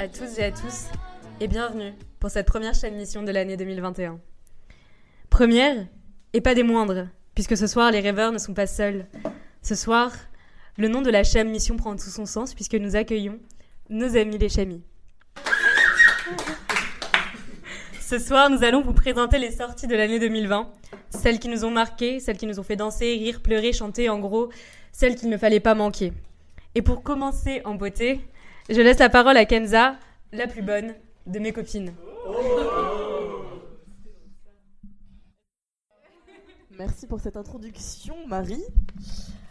[0.00, 0.86] À tous et à tous
[1.40, 4.20] et bienvenue pour cette première chaîne mission de l'année 2021.
[5.28, 5.88] Première,
[6.32, 9.06] et pas des moindres, puisque ce soir les rêveurs ne sont pas seuls.
[9.60, 10.12] Ce soir,
[10.76, 13.40] le nom de la chaîne mission prend tout son sens puisque nous accueillons
[13.90, 14.84] nos amis les chamis.
[18.00, 20.70] Ce soir, nous allons vous présenter les sorties de l'année 2020,
[21.10, 24.20] celles qui nous ont marquées, celles qui nous ont fait danser, rire, pleurer, chanter, en
[24.20, 24.48] gros,
[24.92, 26.12] celles qu'il ne fallait pas manquer.
[26.76, 28.20] Et pour commencer en beauté,
[28.68, 29.96] je laisse la parole à Kenza,
[30.32, 30.94] la plus bonne
[31.26, 31.92] de mes copines.
[36.78, 38.62] Merci pour cette introduction, Marie.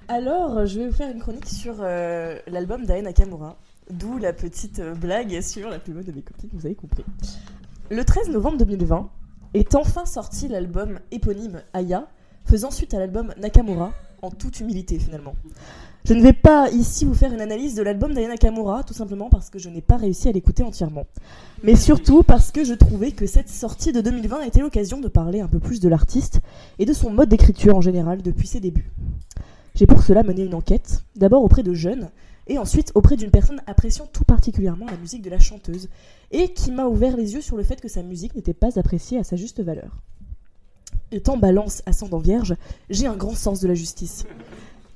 [0.07, 3.57] Alors, je vais vous faire une chronique sur euh, l'album d'Ae Nakamura,
[3.89, 7.03] d'où la petite euh, blague sur la plus bonne de mes copines, vous avez compris.
[7.89, 9.09] Le 13 novembre 2020
[9.55, 12.07] est enfin sorti l'album éponyme Aya,
[12.45, 15.35] faisant suite à l'album Nakamura, en toute humilité finalement.
[16.07, 19.27] Je ne vais pas ici vous faire une analyse de l'album d'Aya Nakamura, tout simplement
[19.29, 21.05] parce que je n'ai pas réussi à l'écouter entièrement.
[21.63, 25.41] Mais surtout parce que je trouvais que cette sortie de 2020 était l'occasion de parler
[25.41, 26.39] un peu plus de l'artiste
[26.79, 28.89] et de son mode d'écriture en général depuis ses débuts.
[29.75, 32.09] J'ai pour cela mené une enquête, d'abord auprès de jeunes,
[32.47, 35.89] et ensuite auprès d'une personne appréciant tout particulièrement la musique de la chanteuse,
[36.31, 39.19] et qui m'a ouvert les yeux sur le fait que sa musique n'était pas appréciée
[39.19, 39.91] à sa juste valeur.
[41.11, 42.55] Étant balance ascendant vierge,
[42.89, 44.25] j'ai un grand sens de la justice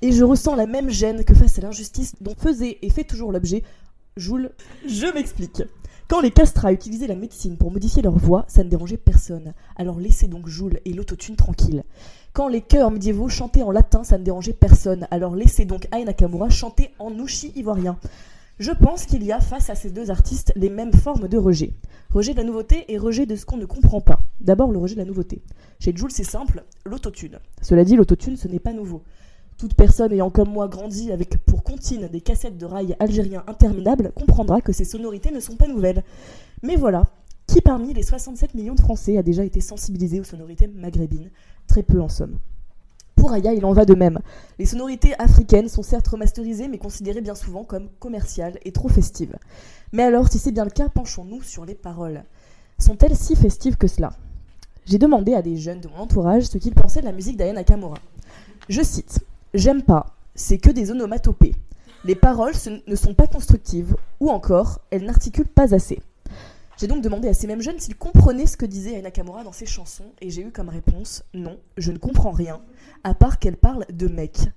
[0.02, 3.31] et je ressens la même gêne que face à l'injustice dont faisait et fait toujours
[3.31, 3.63] l'objet
[4.17, 4.52] Joule.
[4.85, 5.63] Je m'explique.
[6.09, 9.53] Quand les castrats utilisaient la médecine pour modifier leur voix, ça ne dérangeait personne.
[9.77, 11.83] Alors laissez donc Joule et l'autotune tranquille.
[12.33, 15.07] Quand les chœurs médiévaux chantaient en latin, ça ne dérangeait personne.
[15.11, 17.97] Alors laissez donc Ai Nakamura chanter en ushi ivoirien.
[18.59, 21.73] Je pense qu'il y a face à ces deux artistes les mêmes formes de rejet.
[22.09, 24.19] Rejet de la nouveauté et rejet de ce qu'on ne comprend pas.
[24.41, 25.41] D'abord le rejet de la nouveauté.
[25.79, 27.40] Chez Joule c'est simple, l'autotune.
[27.61, 29.03] Cela dit, l'autotune ce n'est pas nouveau.
[29.61, 34.11] Toute personne ayant comme moi grandi avec pour comptine des cassettes de rails algériens interminables
[34.16, 36.03] comprendra que ces sonorités ne sont pas nouvelles.
[36.63, 37.03] Mais voilà,
[37.45, 41.29] qui parmi les 67 millions de Français a déjà été sensibilisé aux sonorités maghrébines?
[41.67, 42.39] Très peu en somme.
[43.16, 44.17] Pour Aya, il en va de même.
[44.57, 49.38] Les sonorités africaines sont certes remasterisées, mais considérées bien souvent comme commerciales et trop festives.
[49.91, 52.23] Mais alors, si c'est bien le cas, penchons-nous sur les paroles.
[52.79, 54.11] Sont-elles si festives que cela?
[54.88, 57.53] J'ai demandé à des jeunes de mon entourage ce qu'ils pensaient de la musique d'Aya
[57.53, 57.99] Nakamura.
[58.67, 59.19] Je cite
[59.53, 61.56] J'aime pas, c'est que des onomatopées.
[62.06, 62.53] Les paroles
[62.88, 66.01] ne sont pas constructives, ou encore, elles n'articulent pas assez.
[66.78, 69.51] J'ai donc demandé à ces mêmes jeunes s'ils comprenaient ce que disait Aina Nakamura dans
[69.51, 72.61] ses chansons, et j'ai eu comme réponse non, je ne comprends rien,
[73.03, 74.47] à part qu'elle parle de mecs.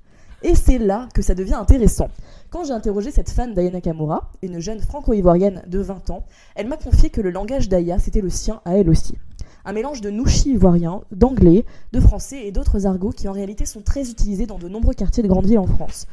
[0.45, 2.09] Et c'est là que ça devient intéressant.
[2.51, 6.77] Quand j'ai interrogé cette fan d'Aya Nakamura, une jeune franco-ivoirienne de 20 ans, elle m'a
[6.77, 9.19] confié que le langage d'Aya, c'était le sien à elle aussi
[9.65, 13.81] un mélange de nouchi ivoirien, d'anglais, de français et d'autres argots qui en réalité sont
[13.81, 16.07] très utilisés dans de nombreux quartiers de grandes villes en France.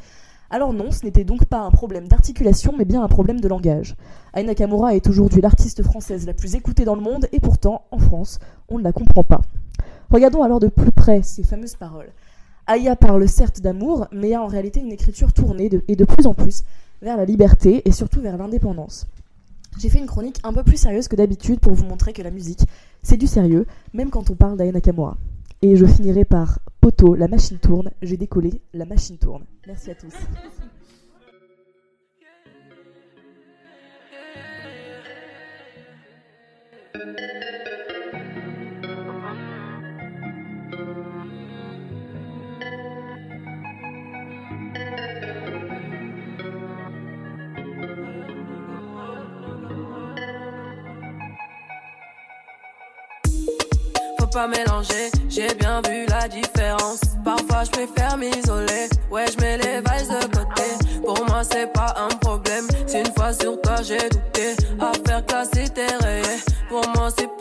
[0.49, 3.95] Alors non, ce n'était donc pas un problème d'articulation, mais bien un problème de langage.
[4.33, 7.99] Aina Nakamura est aujourd'hui l'artiste française la plus écoutée dans le monde, et pourtant, en
[7.99, 9.41] France, on ne la comprend pas.
[10.09, 12.11] Regardons alors de plus près ces fameuses paroles.
[12.67, 16.33] Aya parle certes d'amour, mais a en réalité une écriture tournée et de plus en
[16.33, 16.63] plus
[17.01, 19.07] vers la liberté et surtout vers l'indépendance.
[19.77, 22.31] J'ai fait une chronique un peu plus sérieuse que d'habitude pour vous montrer que la
[22.31, 22.61] musique,
[23.01, 25.17] c'est du sérieux, même quand on parle d'Aya Nakamura.
[25.61, 29.45] Et je finirai par Poto, la machine tourne, j'ai décollé, la machine tourne.
[29.67, 30.13] Merci à tous.
[54.39, 57.01] mélanger, j'ai bien vu la différence.
[57.23, 60.63] Parfois je préfère m'isoler, ouais je mets les vibes de côté.
[61.05, 64.55] Pour moi c'est pas un problème, si une fois sur toi j'ai douté.
[64.79, 65.87] À faire classer tes
[66.69, 67.40] pour moi c'est pas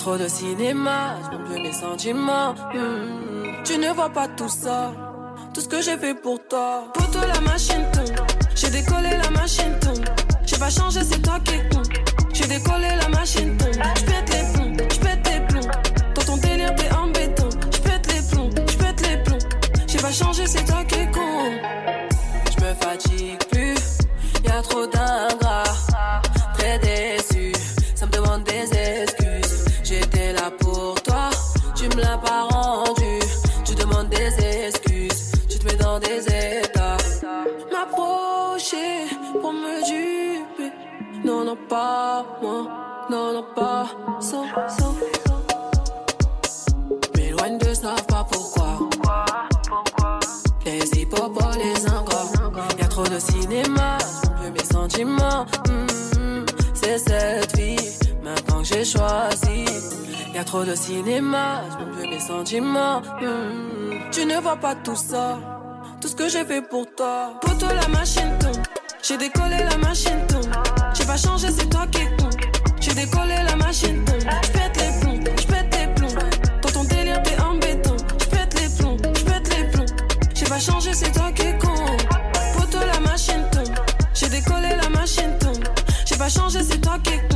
[0.00, 2.54] trop de cinéma, je plus mes sentiments.
[2.54, 3.62] Mm-hmm.
[3.64, 4.92] tu ne vois pas tout ça,
[5.52, 6.84] tout ce que j'ai fait pour toi.
[6.94, 8.16] Pour toi la machine tourne,
[8.54, 10.04] j'ai décollé la machine tourne.
[10.46, 11.90] J'ai pas changé, c'est toi qui compte.
[12.32, 13.82] J'ai décollé la machine tourne.
[14.00, 15.70] J'pète les plombs, j'pète les plombs.
[16.14, 17.50] Dans ton délire t'es embêtant.
[17.70, 19.48] J'pète les plombs, j'pète les plombs.
[19.86, 21.09] J'ai pas changé, c'est toi qui compte
[60.50, 63.00] trop de cinéma, je plus mes sentiments.
[63.22, 65.38] Mm, Tu ne vois pas tout ça,
[66.00, 67.38] tout ce que j'ai fait pour toi.
[67.40, 68.60] Pour toi, la machine tourne.
[69.00, 70.50] J'ai décollé, la machine tourne.
[70.94, 72.30] J'ai pas changé, c'est toi qui con.
[72.80, 74.26] J'ai décollé, la machine tourne.
[74.46, 76.18] J'pète les plombs, j'pète les plombs.
[76.62, 77.96] Dans ton délire, t'es embêtant.
[78.22, 79.94] J'pète les plombs, j'pète les plombs.
[80.34, 81.46] J'ai pas changé, c'est toi qui.
[82.54, 83.74] Pour toi, la machine tourne.
[84.14, 85.62] J'ai décollé, la machine tourne.
[86.06, 87.29] J'ai pas changé, c'est toi qui es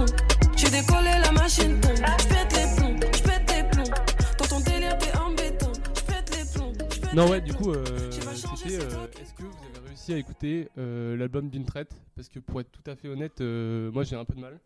[7.15, 11.49] Non, ouais, du coup, euh, euh, Est-ce que vous avez réussi à écouter euh, l'album
[11.49, 14.41] d'une traite Parce que pour être tout à fait honnête, moi j'ai un peu de
[14.41, 14.59] mal.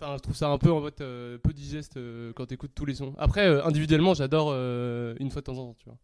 [0.00, 1.98] Enfin, je trouve ça un peu en euh, peu digeste
[2.34, 3.14] quand t'écoutes tous les sons.
[3.18, 5.98] Après, individuellement, j'adore une fois de temps en temps, tu vois.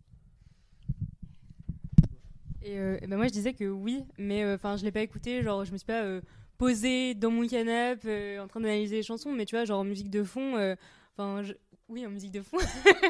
[2.60, 5.64] Et, et ben moi je disais que oui, mais enfin je l'ai pas écouté, genre
[5.64, 6.04] je me suis pas
[6.58, 10.10] posée dans mon canapé en train d'analyser les chansons, mais tu vois genre en musique
[10.10, 10.76] de fond,
[11.16, 11.42] enfin
[11.88, 12.58] oui en musique de fond.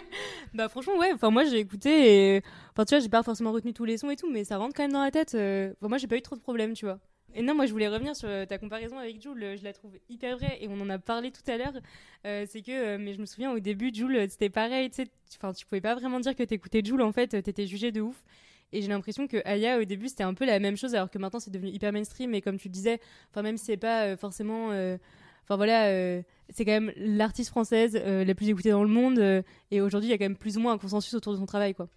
[0.55, 2.43] bah franchement ouais, enfin moi j'ai écouté et
[2.73, 4.75] enfin tu vois j'ai pas forcément retenu tous les sons et tout, mais ça rentre
[4.75, 5.35] quand même dans la tête.
[5.35, 5.73] euh.
[5.81, 6.99] Enfin, moi j'ai pas eu trop de problèmes, tu vois.
[7.35, 9.73] Et non, moi je voulais revenir sur euh, ta comparaison avec Jules, euh, je la
[9.73, 11.75] trouve hyper vraie et on en a parlé tout à l'heure.
[12.25, 15.05] C'est que, mais je me souviens au début, Jules, c'était pareil, tu
[15.37, 18.23] enfin tu pouvais pas vraiment dire que t'écoutais Jules en fait, t'étais jugé de ouf.
[18.73, 21.19] Et j'ai l'impression que Aya au début c'était un peu la même chose alors que
[21.19, 23.01] maintenant c'est devenu hyper mainstream et comme tu disais,
[23.31, 24.71] enfin même si c'est pas forcément,
[25.49, 29.19] enfin voilà, euh, c'est quand même l'artiste française euh, la plus écoutée dans le monde
[29.19, 31.39] euh, et aujourd'hui il y a quand même plus ou moins un consensus autour de
[31.39, 31.89] son travail quoi.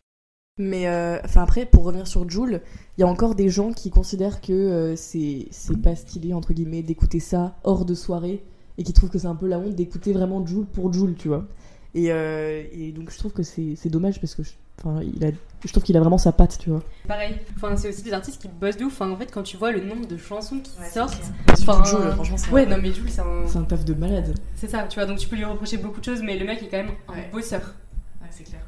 [0.57, 0.87] Mais
[1.23, 2.61] enfin après, pour revenir sur Joule,
[2.97, 5.47] il y a encore des gens qui considèrent que c'est
[5.81, 8.43] pas stylé entre guillemets d'écouter ça hors de soirée
[8.77, 11.29] et qui trouvent que c'est un peu la honte d'écouter vraiment Joule pour Joule, tu
[11.29, 11.47] vois.
[11.95, 15.31] Et, et donc je trouve que c'est dommage parce que je, enfin, il a,
[15.63, 16.83] je trouve qu'il a vraiment sa patte, tu vois.
[17.07, 18.93] Pareil, enfin c'est aussi des artistes qui bossent de ouf.
[18.93, 21.21] Enfin en fait quand tu vois le nombre de chansons qui Ouais, sortent,
[21.55, 23.85] Surtout Enfin, Joule, franchement, c'est ouais un- non mais Jules c'est un, c'est un taf
[23.85, 24.33] de malade.
[24.55, 26.61] c'est ça, tu vois donc tu peux lui reprocher beaucoup de choses mais le mec
[26.63, 27.75] est quand même un bosseur.
[28.21, 28.61] Ouais, c'est clair.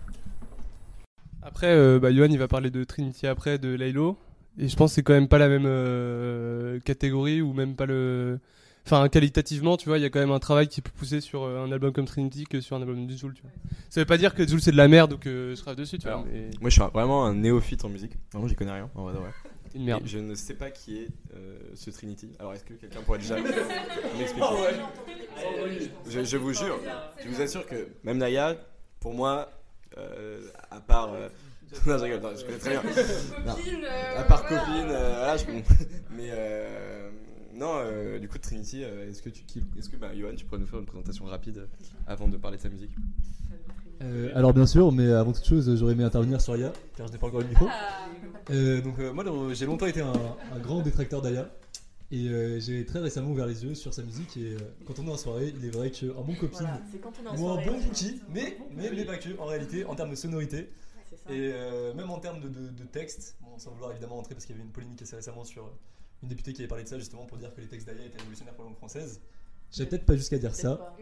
[1.41, 4.17] Après, euh, bah, Johan il va parler de Trinity après, de Laylo.
[4.59, 7.85] Et je pense que c'est quand même pas la même euh, catégorie ou même pas
[7.87, 8.39] le.
[8.85, 11.43] Enfin, qualitativement, tu vois, il y a quand même un travail qui peut pousser sur
[11.43, 13.51] euh, un album comme Trinity que sur un album de Joule, tu vois.
[13.89, 15.97] Ça veut pas dire que Joule c'est de la merde ou que je rêve dessus,
[15.97, 16.13] tu vois.
[16.15, 18.11] Alors, mais Moi, je suis un- vraiment un néophyte en musique.
[18.33, 18.89] Vraiment, j'y connais rien.
[18.95, 19.29] En vrai, de vrai.
[19.75, 20.03] une merde.
[20.03, 22.29] Et je ne sais pas qui est euh, ce Trinity.
[22.39, 23.35] Alors, est-ce que quelqu'un pourrait déjà
[24.17, 24.47] m'expliquer
[26.09, 26.77] je, je vous jure,
[27.23, 28.55] je vous assure que même Naya,
[28.99, 29.49] pour moi,
[29.97, 30.41] euh,
[30.71, 31.13] à part.
[31.13, 31.29] euh,
[31.87, 32.81] non, je rigole, non, je connais très bien.
[34.17, 35.45] À part copine, euh, voilà, je
[36.15, 37.09] Mais euh,
[37.55, 39.43] non, euh, du coup, Trinity, euh, est-ce que tu
[39.77, 41.67] Est-ce que, bah, Johan, tu pourrais nous faire une présentation rapide euh,
[42.07, 42.91] avant de parler de sa musique?
[44.01, 47.13] Euh, alors bien sûr, mais avant toute chose, j'aurais aimé intervenir sur Aya, car je
[47.13, 47.67] n'ai pas encore eu le micro.
[48.49, 49.23] Euh, donc euh, moi,
[49.53, 50.13] j'ai longtemps été un,
[50.51, 51.49] un grand détracteur d'Aya,
[52.11, 54.35] et euh, j'ai très récemment ouvert les yeux sur sa musique.
[54.35, 56.67] Et euh, quand on est en soirée, il est vrai qu'un bon copine
[57.37, 60.69] ou un bon bouki, mais, mais, mais pas que, en réalité, en termes de sonorité,
[61.29, 64.45] et euh, même en termes de, de, de texte, bon, sans vouloir évidemment entrer parce
[64.45, 65.71] qu'il y avait une polémique assez récemment sur
[66.23, 68.17] une députée qui avait parlé de ça justement pour dire que les textes d'Aya étaient
[68.17, 69.21] révolutionnaires pour la langue française.
[69.71, 70.95] J'ai peut-être pas jusqu'à dire ça,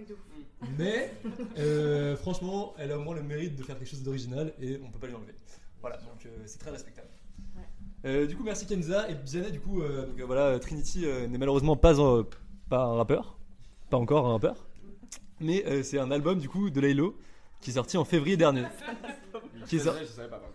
[0.77, 1.13] mais
[1.57, 4.89] euh, franchement, elle a au moins le mérite de faire quelque chose d'original et on
[4.89, 5.33] peut pas lui enlever.
[5.81, 7.07] Voilà, donc euh, c'est très respectable.
[8.05, 9.51] Euh, du coup, merci Kenza et Vianney.
[9.51, 12.25] Du coup, euh, donc, euh, voilà, Trinity euh, n'est malheureusement pas, un-
[12.69, 13.37] pas un rappeur,
[13.89, 14.65] pas encore un rappeur,
[15.39, 17.15] mais euh, c'est un album du coup de Laylo
[17.59, 18.63] qui est sorti en février dernier.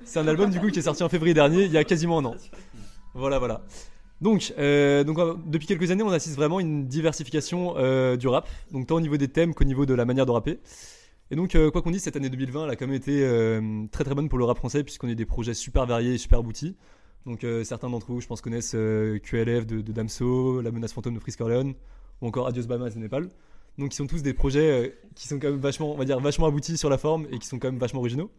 [0.04, 2.18] C'est un album du coup qui est sorti en février dernier, il y a quasiment
[2.18, 2.34] un an.
[3.14, 3.62] Voilà, voilà.
[4.20, 8.48] Donc, euh, donc depuis quelques années, on assiste vraiment à une diversification euh, du rap,
[8.72, 10.58] donc tant au niveau des thèmes qu'au niveau de la manière de rapper.
[11.30, 13.20] Et donc, euh, quoi qu'on dise, cette année 2020, elle a quand même été
[13.90, 16.18] très très bonne pour le rap français, puisqu'on a eu des projets super variés et
[16.18, 16.76] super aboutis.
[17.26, 18.76] Donc, certains d'entre vous, je pense, connaissent
[19.24, 21.72] QLF de, de Damso, La menace fantôme de Frisk Orleans,
[22.22, 23.28] ou encore Adios Bahamas de Népal.
[23.78, 26.46] Donc, ils sont tous des projets qui sont quand même vachement, on va dire, vachement
[26.46, 28.30] aboutis sur la forme et qui sont quand même vachement originaux.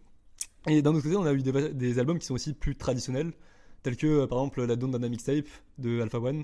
[0.70, 3.34] Et d'un autre côté, on a eu des albums qui sont aussi plus traditionnels,
[3.84, 6.44] tels que euh, par exemple La Dawn d'un Mixtape de Alpha One,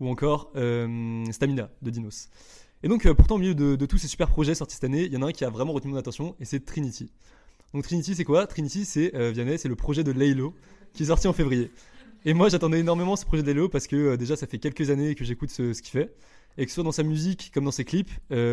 [0.00, 2.28] ou encore euh, Stamina de Dinos.
[2.82, 5.12] Et donc, euh, pourtant, au milieu de, tous ces super projets sortis cette année, il
[5.12, 7.12] y en a un qui a vraiment retenu mon attention, et c'est Trinity.
[7.74, 8.46] Donc, Trinity, c'est quoi?
[8.46, 10.54] Trinity, c'est Vianney, c'est le projet de Laylo,
[10.92, 11.70] qui est sorti en février.
[12.24, 15.14] Et moi, j'attendais énormément ce projet de Laylo parce que déjà, ça fait quelques années
[15.14, 16.14] que j'écoute ce, ce qu'il fait,
[16.58, 18.10] et que soit dans sa musique, comme dans ses clips,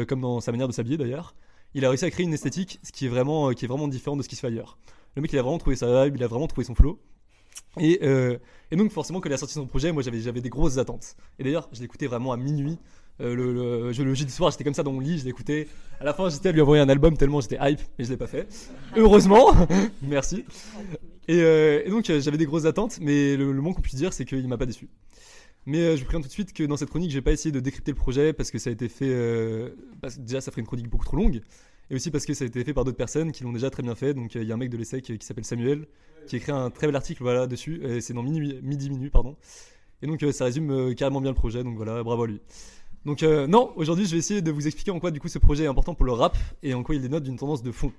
[0.07, 1.33] comme dans sa manière de s'habiller d'ailleurs,
[1.73, 4.15] il a réussi à créer une esthétique ce qui est vraiment, qui est vraiment différent
[4.15, 4.77] de ce qui se fait ailleurs.
[5.15, 6.99] Le mec, il a vraiment trouvé sa vibe, il a vraiment trouvé son flow.
[7.79, 8.37] Et, euh,
[8.71, 11.15] et donc, forcément, quand il a sorti son projet, moi, j'avais, des grosses attentes.
[11.37, 12.77] Et d'ailleurs, je l'écoutais vraiment à minuit.
[13.21, 15.67] Euh, le, le, je- le jeudi soir, j'étais comme ça dans mon lit, je l'écoutais.
[15.99, 18.17] À la fin, j'étais à lui envoyer un album tellement j'étais hype, mais je l'ai
[18.17, 18.47] pas fait.
[18.95, 19.53] Heureusement,
[20.01, 20.45] merci.
[21.27, 24.25] Et, euh, donc, j'avais des grosses attentes, mais le, le moins qu'on puisse dire, c'est
[24.25, 24.87] qu'il m'a pas déçu.
[25.65, 27.51] Mais je vous préviens tout de suite que dans cette chronique, je vais pas essayer
[27.51, 29.07] de décrypter le projet parce que ça a été fait.
[29.07, 29.73] que
[30.19, 31.41] déjà, ça ferait une chronique beaucoup trop longue.
[31.91, 33.81] Et aussi parce que ça a été fait par d'autres personnes qui l'ont déjà très
[33.81, 34.13] bien fait.
[34.13, 35.87] Donc, euh, il y a un mec de l'ESSEC qui s'appelle Samuel
[36.27, 37.81] qui écrit un très bel article voilà, dessus.
[38.01, 39.35] C'est dans Midi, Midi pardon.
[40.01, 41.63] Et donc, euh, ça résume euh, carrément bien le projet.
[41.63, 42.41] Donc voilà, bravo à lui.
[43.05, 45.63] Donc, non, aujourd'hui, je vais essayer de vous expliquer en quoi, du coup, ce projet
[45.63, 47.93] est important pour le rap et en quoi il dénote d'une tendance de fond.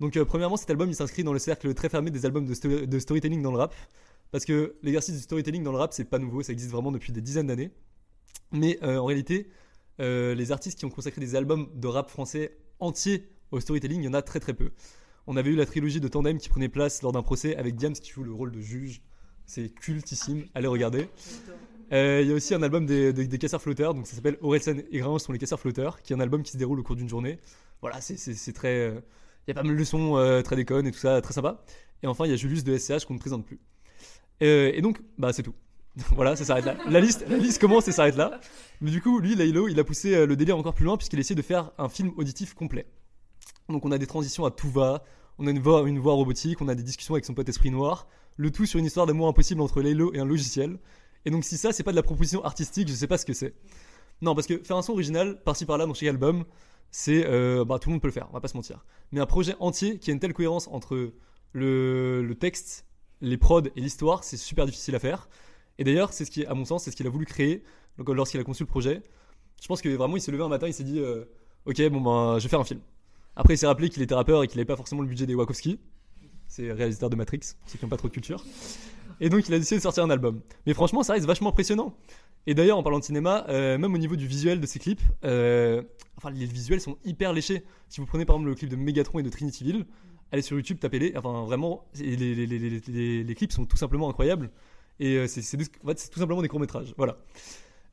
[0.00, 2.84] Donc, premièrement, cet album, il s'inscrit dans le cercle très fermé des albums de, sto-
[2.84, 3.74] de storytelling dans le rap.
[4.32, 7.12] Parce que l'exercice du storytelling dans le rap, c'est pas nouveau, ça existe vraiment depuis
[7.12, 7.70] des dizaines d'années.
[8.50, 9.48] Mais en réalité,
[10.00, 14.08] les artistes qui ont consacré des albums de rap français entiers au storytelling, il y
[14.08, 14.70] en a très très peu.
[15.26, 17.94] On avait eu la trilogie de Tandem qui prenait place lors d'un procès avec Diams
[17.94, 19.00] qui joue le rôle de juge.
[19.46, 21.08] C'est cultissime, allez regarder.
[21.92, 24.38] Euh, Il y a aussi un album des, des, des casseurs flotteurs, donc ça s'appelle
[24.40, 26.82] Orelsan et Gringe sont les casseurs flotteurs, qui est un album qui se déroule au
[26.82, 27.38] cours d'une journée.
[27.80, 28.68] Voilà, c'est- très.
[28.88, 29.00] euh,
[29.46, 31.62] Il y a pas mal de sons euh, très déconnes et tout ça, très sympa.
[32.02, 33.60] Et enfin, il y a Julius de SCH qu'on ne présente plus.
[34.40, 35.54] Et donc, bah c'est tout.
[36.14, 36.76] voilà, ça s'arrête là.
[36.88, 38.40] La liste, la liste commence et s'arrête là.
[38.80, 41.18] Mais du coup, lui, Laylo, il a poussé euh, le délire encore plus loin puisqu'il
[41.18, 42.86] a essayé de faire un film auditif complet.
[43.68, 45.04] Donc on a des transitions à tout va,
[45.38, 47.70] on a une voix, une voix robotique, on a des discussions avec son pote Esprit
[47.70, 50.78] Noir, le tout sur une histoire d'amour impossible entre Laylo et un logiciel.
[51.24, 53.32] Et donc si ça, c'est pas de la proposition artistique, je sais pas ce que
[53.32, 53.54] c'est.
[54.20, 56.44] Non, parce que faire un son original, par-ci par-là, dans chaque album,
[56.90, 57.24] c'est...
[57.26, 58.84] euh, bah tout le monde peut le faire, on va pas se mentir.
[59.12, 61.12] Mais un projet entier qui a une telle cohérence entre
[61.52, 62.86] le, le texte,
[63.20, 65.28] les prods et l'histoire, c'est super difficile à faire.
[65.78, 67.62] Et d'ailleurs, c'est ce qui, à mon sens, c'est ce qu'il a voulu créer
[67.98, 69.02] donc, lorsqu'il a conçu le projet.
[69.62, 71.24] Je pense que vraiment, il s'est levé un matin, il s'est dit, euh,
[71.66, 72.80] ok, bon ben, je vais faire un film.
[73.36, 75.34] Après, il s'est rappelé qu'il était rappeur et qu'il n'avait pas forcément le budget des
[75.34, 75.78] Wachowski.
[76.46, 78.44] C'est réalisateur de Matrix, ceux qui n'ont pas trop de culture.
[79.20, 80.40] Et donc, il a décidé de sortir un album.
[80.66, 81.96] Mais franchement, ça reste vachement impressionnant.
[82.46, 85.00] Et d'ailleurs, en parlant de cinéma, euh, même au niveau du visuel de ces clips,
[85.24, 85.82] euh,
[86.16, 87.64] enfin, les visuels sont hyper léchés.
[87.88, 89.86] Si vous prenez par exemple le clip de Megatron et de Trinityville,
[90.30, 91.16] allez sur YouTube, tapez-les.
[91.16, 94.50] Enfin, vraiment, les, les, les- les clips sont tout simplement incroyables.
[95.00, 95.56] Et euh, c'est
[96.10, 96.94] tout simplement des courts-métrages.
[96.96, 97.18] Voilà.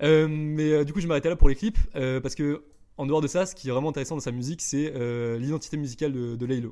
[0.03, 2.63] Euh, mais euh, du coup, je m'arrêtais là pour les clips parce que,
[2.97, 4.93] en dehors de ça, ce qui est vraiment intéressant dans sa musique, c'est
[5.39, 6.71] l'identité musicale de, de.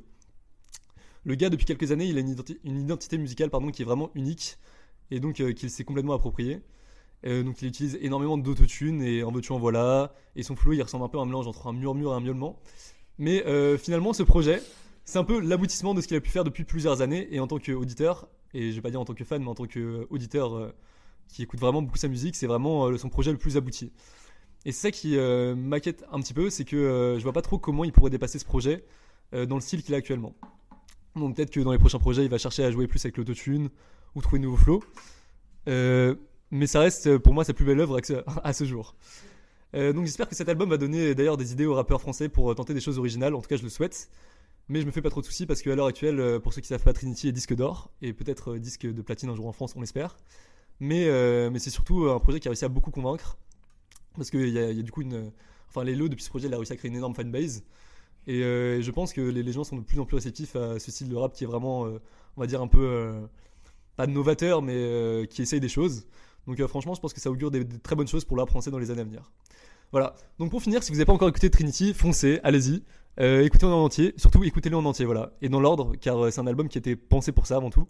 [1.26, 4.58] Le gars, depuis quelques années, il a une identité, musicale pardon, qui est vraiment unique
[5.12, 6.62] et donc euh, qu'il s'est complètement approprié.
[7.24, 10.14] Donc il utilise énormément d'autotune et en veux-tu en voilà.
[10.38, 12.22] Et son flow, il ressemble un peu à un mélange entre un murmure et un
[12.22, 12.58] miaulement.
[13.18, 13.44] Mais
[13.78, 14.62] finalement, ce projet,
[15.04, 17.28] c'est un peu l'aboutissement de ce qu'il a pu faire depuis plusieurs années.
[17.32, 19.56] Et en tant qu'auditeur, et je vais pas dire en tant que fan, mais en
[19.56, 20.74] tant qu'auditeur euh,
[21.28, 23.92] qui écoute vraiment beaucoup sa musique, c'est vraiment euh, son projet le plus abouti.
[24.66, 27.60] Et c'est ça qui euh, m'inquiète un petit peu, c'est que je vois pas trop
[27.60, 28.84] comment il pourrait dépasser ce projet
[29.32, 30.34] dans le style qu'il a actuellement.
[31.16, 33.70] Donc peut-être que dans les prochains projets, il va chercher à jouer plus avec l'autotune
[34.16, 34.84] ou trouver de nouveaux flows.
[35.68, 36.16] Euh,
[36.50, 38.00] mais ça reste pour moi sa plus belle œuvre
[38.44, 38.96] à ce- jour.
[39.74, 42.74] Donc j'espère que cet album va donner d'ailleurs des idées aux rappeurs français pour tenter
[42.74, 44.10] des choses originales, en tout cas je le souhaite.
[44.70, 46.62] Mais je me fais pas trop de soucis parce qu'à l'heure actuelle, euh, pour ceux
[46.62, 49.48] qui savent pas, Trinity est disque d'or et peut-être euh, disque de platine un jour
[49.48, 50.16] en France, on l'espère.
[50.80, 53.38] Mais, euh, c'est surtout un projet qui a réussi à beaucoup convaincre
[54.16, 55.32] parce qu'il y, a- du coup une.
[55.70, 57.64] Enfin, Lelo, depuis ce projet, il a réussi à créer une énorme fanbase.
[58.28, 60.92] Et je pense que les, les gens sont de plus en plus réceptifs à ce
[60.92, 63.14] style de rap qui est vraiment, on va dire, un peu.
[63.96, 66.06] pas novateur, mais qui essaye des choses.
[66.48, 68.80] Donc franchement, je pense que ça augure des, très bonnes choses pour le français dans
[68.80, 69.32] les années à venir.
[69.92, 70.16] Voilà.
[70.38, 72.84] Donc pour finir, si vous n'avez pas encore écouté Trinity, foncez, allez-y.
[73.20, 75.34] Euh, écoutez-le en entier, surtout écoutez-le en entier, voilà.
[75.42, 77.88] Et dans l'ordre, car euh, c'est un album qui été pensé pour ça avant tout.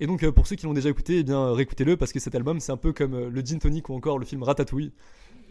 [0.00, 2.34] Et donc euh, pour ceux qui l'ont déjà écouté, eh bien réécoutez-le parce que cet
[2.34, 4.92] album c'est un peu comme le Gin Tonic ou encore le film Ratatouille.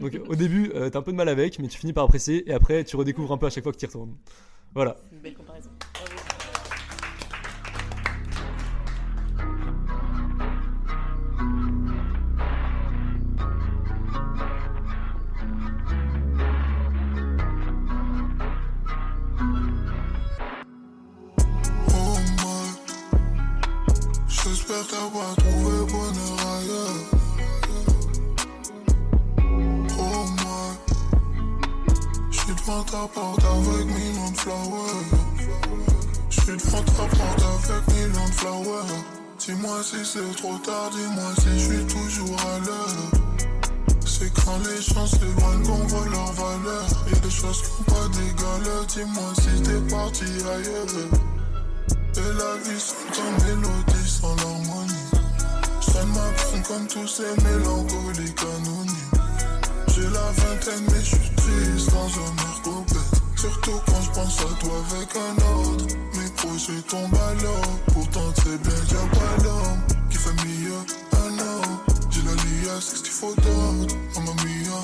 [0.00, 2.48] Donc au début, euh, t'as un peu de mal avec, mais tu finis par apprécier
[2.48, 4.16] et après tu redécouvres un peu à chaque fois que tu y retournes.
[4.74, 4.96] Voilà.
[5.12, 5.70] Une belle comparaison.
[24.82, 26.98] J'espère t'avoir trouvé bonheur ailleurs.
[29.98, 30.70] Oh my,
[32.30, 35.04] j'suis devant ta porte avec millions de flowers.
[36.30, 39.04] J'suis devant ta porte avec millions de flowers.
[39.38, 43.10] Dis-moi si c'est trop tard, dis-moi si j'suis toujours à l'heure.
[44.04, 46.86] C'est quand les gens s'éloignent qu'on voit leur valeur.
[47.12, 48.62] Y'a des choses qui ont pas d'égal.
[48.88, 50.86] Dis-moi si t'es parti ailleurs.
[52.14, 54.01] Et la vie sonne comme mélodie.
[56.02, 59.10] Peine comme tous ces mélancoliques anonymes.
[59.94, 62.52] J'ai la vingtaine mais je suis triste dans un air.
[63.36, 65.86] Surtout quand je pense à toi avec un autre.
[66.14, 67.62] Mes projets tombent à l'eau.
[67.92, 69.80] Pourtant c'est bien qu'il y a pas l'homme
[70.10, 70.82] qui fait mieux.
[71.12, 71.78] Un homme,
[72.10, 73.94] j'ai la lia, c'est ce qu'il faut d'autre.
[74.16, 74.80] Mamma mia.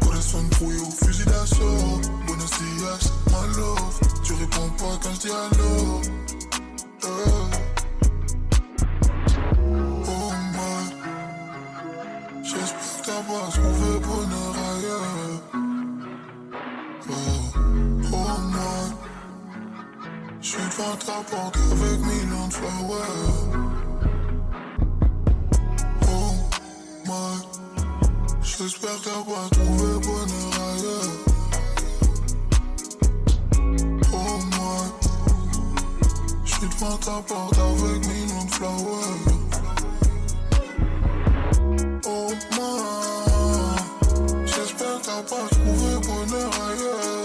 [0.00, 2.00] Personne trouille au fusil d'assaut.
[2.26, 4.00] Buenos dias, my love.
[4.24, 6.00] Tu réponds pas quand je dis allô.
[7.04, 7.75] Euh.
[13.16, 15.40] T'as pas trouvé bonheur ailleurs.
[17.08, 17.14] Oh,
[18.12, 18.84] oh my.
[20.42, 23.38] J'suis devant ta porte avec millions de flowers.
[26.02, 26.34] Oh
[27.06, 27.36] my.
[28.42, 31.14] J'espère pas trouvé bonheur ailleurs.
[34.12, 34.84] Oh my.
[36.44, 39.20] J'suis devant ta porte avec millions de flowers.
[42.04, 43.05] Oh my.
[45.06, 47.15] T'as pas trouvé bonheur ailleurs.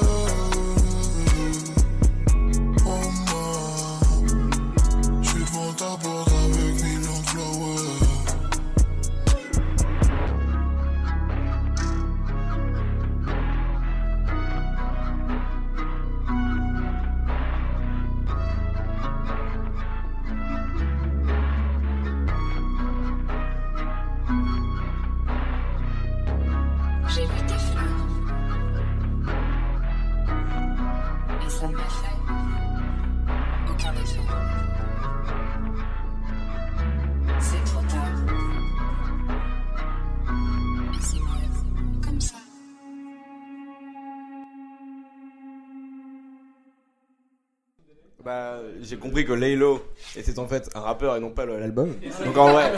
[48.24, 49.82] Bah, j'ai compris que Laylo
[50.16, 51.96] était en fait un rappeur et non pas l'album.
[52.26, 52.72] Donc en vrai,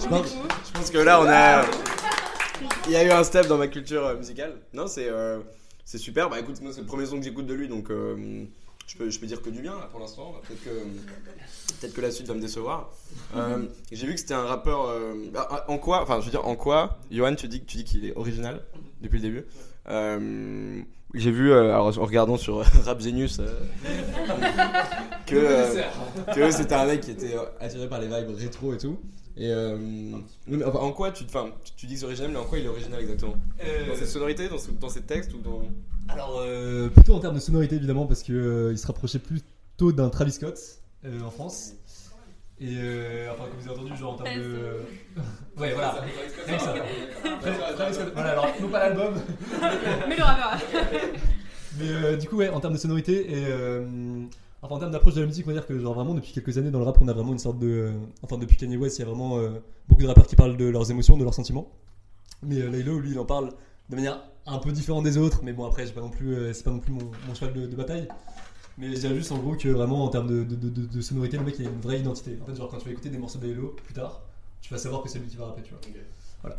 [0.00, 1.64] je pense, je pense que là on a.
[2.86, 4.54] Il y a eu un step dans ma culture euh, musicale.
[4.72, 5.40] Non, c'est euh,
[5.84, 6.30] c'est super.
[6.30, 8.44] Bah écoute, moi c'est le premier son que j'écoute de lui donc euh,
[8.86, 10.34] je, peux, je peux dire que du bien là pour l'instant.
[10.46, 12.90] Peut-être que, peut que la suite va me décevoir.
[13.36, 14.88] Euh, j'ai vu que c'était un rappeur.
[14.88, 17.84] euh, ah, en quoi Enfin, je veux dire, en quoi Johan, tu dis, tu dis
[17.84, 18.62] qu'il est original
[19.00, 19.44] depuis le début
[19.86, 23.46] j'ai vu, euh, alors, en regardant sur Rap Genius, euh,
[25.26, 25.82] que, euh,
[26.34, 28.98] que c'était un mec qui était euh, attiré par les vibes rétro et tout.
[29.36, 32.30] Et euh, non, mais, enfin, en quoi tu, enfin, tu, tu dis que c'est original,
[32.30, 33.34] mais en quoi il est original exactement?
[33.88, 35.62] Dans ses sonorités, dans, ce- dans ses textes ou dans.
[36.08, 38.34] Alors, euh, plutôt en termes de sonorité, évidemment, parce qu'il
[38.70, 40.56] il se rapprochait plutôt d'un Travis Scott
[41.04, 41.72] euh, en France.
[42.60, 44.80] Et euh, enfin, comme vous avez entendu, genre en termes de.
[45.60, 46.04] ouais, voilà.
[46.46, 46.74] Rien que ça.
[48.14, 49.14] Voilà, alors, non pas l'album,
[50.08, 50.58] Mais le rappeur.
[51.78, 53.44] mais euh, du coup, ouais, en termes de sonorité et.
[53.48, 54.26] euh,
[54.62, 56.56] Enfin, en termes d'approche de la musique, on va dire que genre vraiment depuis quelques
[56.56, 57.92] années dans le rap, on a vraiment une sorte de.
[58.22, 59.50] Enfin, depuis Kanye West, il y a vraiment euh,
[59.90, 61.68] beaucoup de rappeurs qui parlent de leurs émotions, de leurs sentiments.
[62.42, 63.50] Mais euh, Laylo, lui, il en parle
[63.90, 65.40] de manière un peu différente des autres.
[65.42, 67.66] Mais bon, après, pas non plus, euh, c'est pas non plus mon, mon cheval de,
[67.66, 68.08] de bataille.
[68.78, 71.00] Mais je dirais juste en gros que vraiment en termes de, de, de- de- de
[71.00, 72.36] sonorité, le mec il a une vraie identité.
[72.42, 74.22] En fait, genre quand tu vas écouter des morceaux de Laylo plus tard,
[74.60, 76.54] tu vas savoir que c'est lui qui va rapper, tu vois.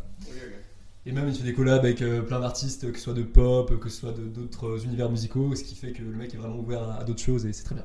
[1.04, 3.78] Et même il fait des collabs avec euh, plein d'artistes, que ce soit de pop,
[3.78, 6.82] que ce soit d'autres univers musicaux, ce qui fait que le mec est vraiment ouvert
[6.82, 7.84] à, à d'autres choses et c'est très bien.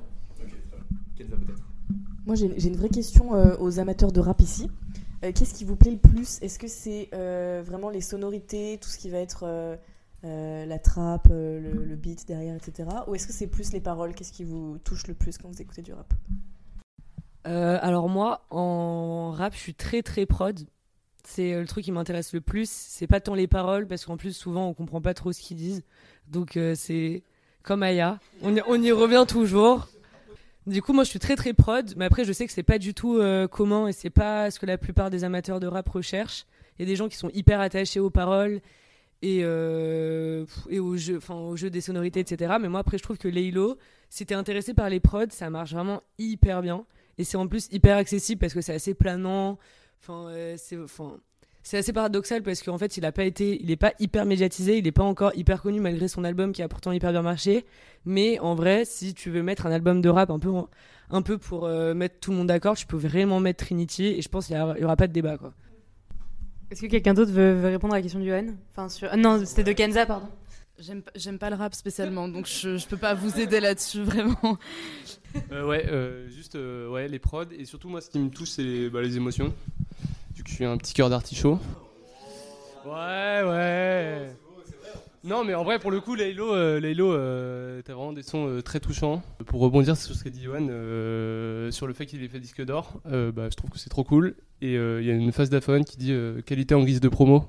[1.15, 1.61] Kenza peut-être?
[2.25, 4.69] Moi, j'ai j'ai une vraie question euh, aux amateurs de rap ici.
[5.23, 6.39] Euh, Qu'est-ce qui vous plaît le plus?
[6.41, 9.43] Est-ce que c'est euh, vraiment les sonorités, tout ce qui va être
[10.23, 12.87] euh, la trappe, euh, le, beat derrière, etc.
[13.07, 15.61] Ou est-ce que c'est plus les paroles Qu'est-ce qui vous touche le plus quand vous
[15.61, 16.13] écoutez du rap?
[17.47, 20.59] Euh, alors moi, en rap, je suis très très prod.
[21.23, 22.69] C'est le truc qui m'intéresse le plus.
[22.69, 25.57] C'est pas tant les paroles, parce qu'en plus souvent on comprend pas trop ce qu'ils
[25.57, 25.83] disent.
[26.27, 27.23] Donc c'est
[27.63, 28.19] comme Aya.
[28.43, 29.87] On y, on y revient toujours.
[30.67, 32.79] Du coup, moi je suis très très prod, mais après je sais que c'est pas
[32.79, 33.19] du tout
[33.51, 36.45] comment et c'est pas ce que la plupart des amateurs de rap recherchent.
[36.77, 38.61] Il y a des gens qui sont hyper attachés aux paroles
[39.21, 42.53] et, euh, et au jeu, au jeu des sonorités, etc.
[42.61, 43.77] Mais moi après je trouve que Laylo,
[44.09, 46.85] si t'es intéressé par les prods, ça marche vraiment hyper bien.
[47.17, 49.57] Et c'est en plus hyper accessible parce que c'est assez planant.
[50.01, 50.57] Enfin, euh,
[51.63, 54.79] c'est assez paradoxal parce qu'en fait, il a pas été, il est pas hyper médiatisé,
[54.79, 57.65] il est pas encore hyper connu malgré son album qui a pourtant hyper bien marché.
[58.05, 60.51] Mais en vrai, si tu veux mettre un album de rap un peu,
[61.11, 64.21] un peu pour euh, mettre tout le monde d'accord, tu peux vraiment mettre Trinity et
[64.23, 65.53] je pense qu'il y, aura- aura pas de débat quoi.
[66.71, 69.09] Est-ce que quelqu'un d'autre veut, veut répondre à la question de Johan enfin, sur...
[69.11, 70.27] ah, Non, c'était de Kenza, pardon.
[70.79, 74.01] J'aime pas- j'aime pas le rap spécialement, donc je, je peux pas vous aider là-dessus
[74.01, 74.57] vraiment.
[75.51, 78.49] Euh, ouais, euh, juste euh, ouais, les prods et surtout moi ce qui me touche
[78.49, 79.53] c'est les, bah, les émotions.
[80.35, 81.59] Vu que je suis un petit cœur d'artichaut.
[82.85, 84.31] Ouais, ouais.
[85.23, 88.47] Non mais en vrai pour le coup Laylo, euh, Laylo euh, t'as vraiment des sons
[88.47, 89.21] euh, très touchants.
[89.45, 92.63] Pour rebondir sur ce qu'a dit Johan, euh, sur le fait qu'il ait fait disque
[92.65, 94.35] d'or, bah, je trouve que c'est trop cool.
[94.61, 97.45] Et il y a une phase d'Aphone qui dit qualité en guise de promo.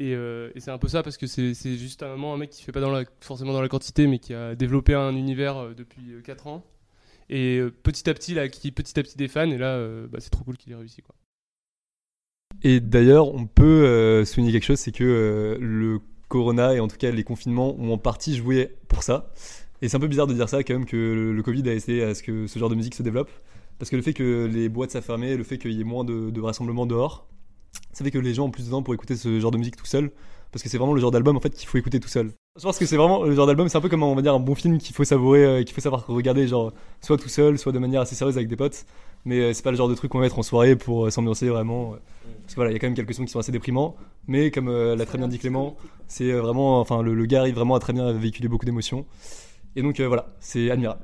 [0.00, 0.16] Et,
[0.56, 2.80] c'est un peu ça parce que c'est juste un, moment un mec qui fait pas
[3.20, 6.64] forcément dans la quantité mais qui a développé un univers depuis 4 ans.
[7.28, 10.30] Et petit à petit, là, qui petit à petit des fans, et là, bah, c'est
[10.30, 11.02] trop cool qu'il ait réussi.
[11.02, 11.14] Quoi.
[12.62, 17.10] Et d'ailleurs, on peut souligner quelque chose, c'est que le Corona et en tout cas
[17.10, 19.32] les confinements ont en partie joué pour ça.
[19.82, 20.96] Et c'est un peu bizarre de dire ça quand même que
[21.34, 23.30] le, Covid a essayé à ce que ce genre de musique se développe.
[23.78, 26.04] Parce que le fait que les boîtes soient fermées, le fait qu'il y ait moins
[26.04, 27.26] de, de rassemblements dehors,
[27.92, 29.76] ça fait que les gens ont plus de temps pour écouter ce genre de musique
[29.76, 30.10] tout seul.
[30.50, 32.32] Parce que c'est vraiment le genre d'album en fait qu'il faut écouter tout seul.
[32.56, 34.32] Je pense que c'est vraiment le genre d'album, c'est un peu comme on va dire
[34.32, 37.58] un bon film qu'il faut savourer, euh, qu'il faut savoir regarder genre soit tout seul,
[37.58, 38.86] soit de manière assez sérieuse avec des potes.
[39.26, 41.10] Mais euh, c'est pas le genre de truc qu'on va mettre en soirée pour euh,
[41.10, 41.94] s'ambiancer vraiment.
[41.94, 41.96] euh.
[42.42, 43.96] Parce que voilà, il y a quand même quelques sons qui sont assez déprimants.
[44.28, 45.76] Mais comme euh, l'a très bien dit Clément,
[46.08, 49.06] c'est euh, vraiment, enfin le, le gars arrive vraiment à très bien véhiculer beaucoup d'émotions.
[49.76, 51.02] Et donc euh, voilà, c'est admirable.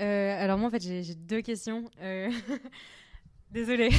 [0.00, 1.84] Euh, alors moi en fait j'ai deux questions.
[3.50, 3.90] Désolée.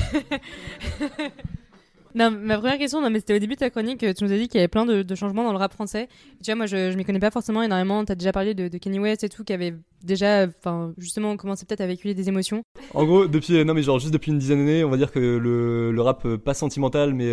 [2.15, 4.37] non, ma première question, non mais c'était au début de ta chronique, tu nous as
[4.37, 6.09] dit qu'il y avait plein de, de changements dans le rap français.
[6.43, 8.03] Tu vois, moi je, je m'y connais pas forcément énormément.
[8.03, 11.65] T'as déjà parlé de, de Kanye West et tout, qui avait déjà, enfin justement commencé
[11.65, 12.63] peut-être à véhiculer des émotions.
[12.93, 15.19] En gros, depuis, non mais genre juste depuis une dizaine d'années, on va dire que
[15.19, 17.31] le, le rap pas sentimental, mais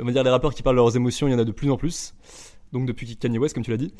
[0.00, 1.52] on va dire les rappeurs qui parlent de leurs émotions, il y en a de
[1.52, 2.14] plus en plus.
[2.72, 3.92] Donc depuis Kanye West, comme tu l'as dit.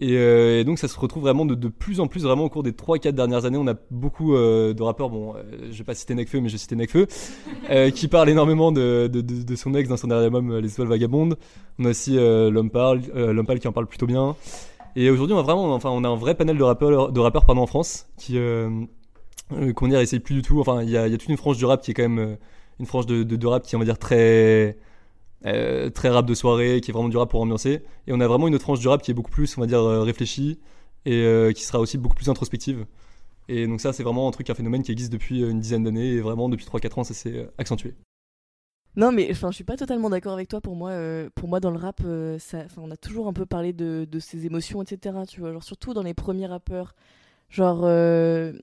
[0.00, 2.72] Et, euh, donc ça se retrouve vraiment de, plus en plus, vraiment au cours des
[2.72, 6.16] 3-4 dernières années, on a beaucoup euh, de rappeurs, bon, euh, je vais pas citer
[6.16, 7.06] Nekfeu, mais je vais citer Nekfeu,
[7.70, 9.08] euh, qui parlent énormément de,
[9.54, 11.36] son ex dans son dernier album Les Étoiles Vagabondes.
[11.78, 13.02] On a aussi L'Homme Parle,
[13.46, 14.34] Parle qui en parle plutôt bien.
[14.96, 17.48] Et aujourd'hui, on a vraiment, enfin, on a un vrai panel de rappeurs, de rappeurs
[17.48, 18.38] en France qui,
[19.76, 20.60] qu'on dirait, essaye plus du tout.
[20.60, 22.36] Enfin, il y a, y a toute une frange du rap qui est quand même
[22.80, 24.76] une frange de, rap qui on va dire, très,
[25.46, 27.82] euh, très rap de soirée, qui est vraiment du rap pour ambiancer.
[28.06, 29.66] Et on a vraiment une autre frange du rap qui est beaucoup plus, on va
[29.66, 30.58] dire, euh, réfléchie
[31.04, 32.86] et euh, qui sera aussi beaucoup plus introspective.
[33.48, 36.12] Et donc ça, c'est vraiment un truc, un phénomène qui existe depuis une dizaine d'années
[36.12, 37.94] et vraiment depuis 3-4 ans, ça s'est accentué.
[38.94, 40.60] Non, mais enfin, je suis pas totalement d'accord avec toi.
[40.60, 40.92] Pour moi,
[41.34, 42.02] pour moi, dans le rap,
[42.38, 45.16] ça, on a toujours un peu parlé de, de ses émotions, etc.
[45.26, 46.94] Tu vois, genre surtout dans les premiers rappeurs.
[47.52, 48.54] Genre, euh,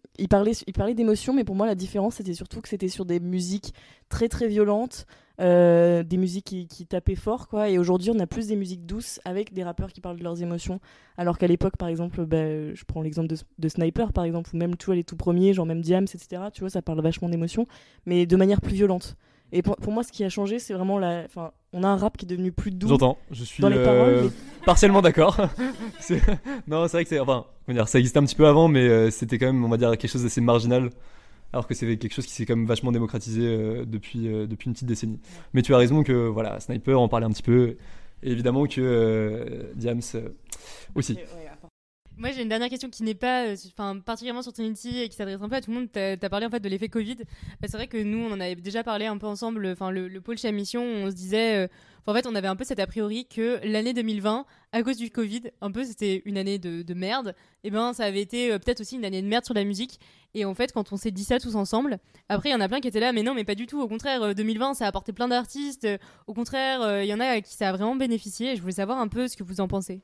[0.96, 3.76] d'émotions, mais pour moi, la différence, c'était surtout que c'était sur des musiques
[4.10, 5.06] très très violentes,
[5.40, 7.70] euh, des musiques qui, qui tapaient fort, quoi.
[7.70, 10.42] Et aujourd'hui, on a plus des musiques douces avec des rappeurs qui parlent de leurs
[10.42, 10.80] émotions.
[11.18, 14.58] Alors qu'à l'époque, par exemple, bah, je prends l'exemple de, de Sniper, par exemple, ou
[14.58, 16.44] même, tu vois, les tout premiers, genre même Diams, etc.
[16.54, 17.68] Tu vois, ça parle vachement d'émotions,
[18.06, 19.16] mais de manière plus violente.
[19.52, 21.24] Et pour, pour moi, ce qui a changé, c'est vraiment la.
[21.26, 22.88] Enfin, on a un rap qui est devenu plus doux.
[22.88, 25.38] J'entends, je suis dans les euh, paroles, mais- partiellement d'accord.
[26.68, 27.20] Non, c'est vrai que c'est.
[27.20, 29.78] Enfin, dire, ça existait un petit peu avant, mais euh, c'était quand même, on va
[29.78, 30.90] dire, quelque chose d'assez marginal.
[31.52, 34.68] Alors que c'est quelque chose qui s'est quand même vachement démocratisé euh, depuis, euh, depuis
[34.68, 35.20] une petite décennie.
[35.54, 37.78] Mais tu as raison que, voilà, Sniper en parlait un petit peu.
[38.22, 40.02] Et évidemment que euh, Diams
[40.96, 41.18] aussi.
[42.20, 45.16] Moi, j'ai une dernière question qui n'est pas, euh, enfin, particulièrement sur Trinity et qui
[45.16, 45.90] s'adresse un peu à tout le monde.
[45.90, 47.16] T'as as parlé en fait de l'effet Covid.
[47.62, 49.66] Bah, c'est vrai que nous, on en avait déjà parlé un peu ensemble.
[49.68, 51.68] Enfin, le, le pôle chez Mission, on se disait, euh,
[52.08, 55.10] en fait, on avait un peu cet a priori que l'année 2020, à cause du
[55.12, 57.36] Covid, un peu, c'était une année de, de merde.
[57.64, 59.98] Et ben, ça avait été euh, peut-être aussi une année de merde sur la musique.
[60.34, 62.68] Et en fait, quand on s'est dit ça tous ensemble, après, il y en a
[62.68, 63.80] plein qui étaient là, mais non, mais pas du tout.
[63.80, 65.88] Au contraire, euh, 2020, ça a apporté plein d'artistes.
[66.28, 68.58] Au contraire, il y en a qui ça a vraiment bénéficié.
[68.58, 70.02] Je voulais savoir un peu ce que vous en pensez.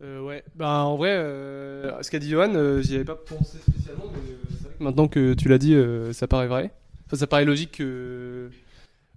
[0.00, 3.58] Euh, ouais, bah en vrai, euh, ce qu'a dit Johan, euh, j'y avais pas pensé
[3.58, 6.70] spécialement, mais euh, c'est vrai que maintenant que tu l'as dit, euh, ça paraît vrai.
[7.06, 8.48] Enfin, ça paraît logique que,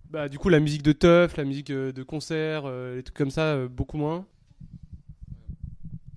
[0.09, 2.63] bah du coup, la musique de teuf, la musique de concert,
[2.95, 4.25] les trucs comme ça, beaucoup moins.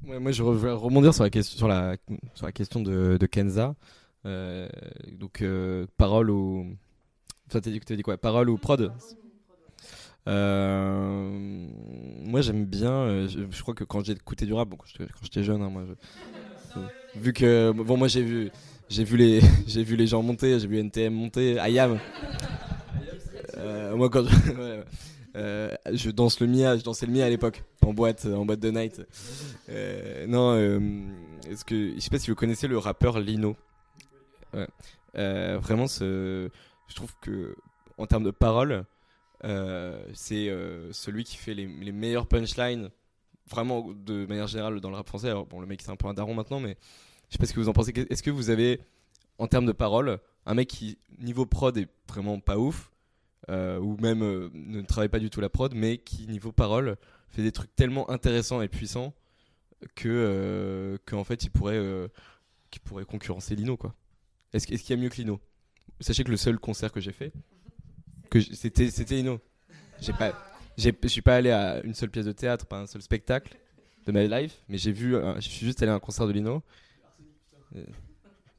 [0.06, 1.96] Ouais, moi, je veux rebondir sur la question, sur la,
[2.34, 3.74] sur la question de, Kenza.
[4.24, 5.44] Donc,
[5.96, 6.76] parole ou.
[7.50, 8.16] Toi, t'as dit, dit quoi?
[8.16, 8.92] Parole ou prod?
[10.26, 11.28] Euh,
[12.22, 12.92] Moi, j'aime bien.
[12.92, 14.86] euh, je, crois que quand j'ai écouté du rap, bon, quand
[15.22, 15.84] j'étais jeune, hein, moi,
[17.16, 17.72] vu que.
[17.72, 18.50] Bon, moi, j'ai vu.
[18.88, 19.40] J'ai vu les,
[19.84, 21.98] vu les gens monter, j'ai vu NTM monter, Ayam.
[23.58, 24.24] Euh, moi, quand.
[25.36, 28.60] Euh, je danse le Mia, je dansais le Mia à l'époque, en boîte, en boîte
[28.60, 29.02] de night.
[30.28, 30.54] Non,
[31.50, 33.56] est-ce que je sais pas si vous connaissez le rappeur Lino.
[35.12, 36.48] Vraiment, je
[36.94, 37.56] trouve que
[37.98, 38.84] en termes de paroles,
[40.14, 42.90] c'est euh, celui qui fait les, les meilleures punchlines,
[43.46, 45.28] vraiment de manière générale dans le rap français.
[45.28, 46.76] Alors bon, le mec c'est un peu un daron maintenant, mais
[47.28, 47.92] je sais pas ce que vous en pensez.
[48.10, 48.80] Est-ce que vous avez,
[49.38, 52.90] en termes de paroles, un mec qui niveau prod est vraiment pas ouf,
[53.50, 56.96] euh, ou même euh, ne travaille pas du tout la prod, mais qui niveau parole
[57.28, 59.12] fait des trucs tellement intéressants et puissants
[59.94, 62.08] que euh, qu'en fait il pourrait euh,
[62.70, 63.94] qu'il pourrait concurrencer Lino quoi.
[64.54, 65.40] Est-ce est-ce qu'il y a mieux que Lino?
[66.00, 67.32] Sachez que le seul concert que j'ai fait
[68.40, 69.40] c'était c'était Lino.
[70.00, 70.32] J'ai pas
[70.76, 73.56] je suis pas allé à une seule pièce de théâtre, pas un seul spectacle
[74.06, 76.32] de ma life, mais j'ai vu un- je suis juste allé à un concert de
[76.32, 76.62] Lino.
[77.76, 77.84] Euh,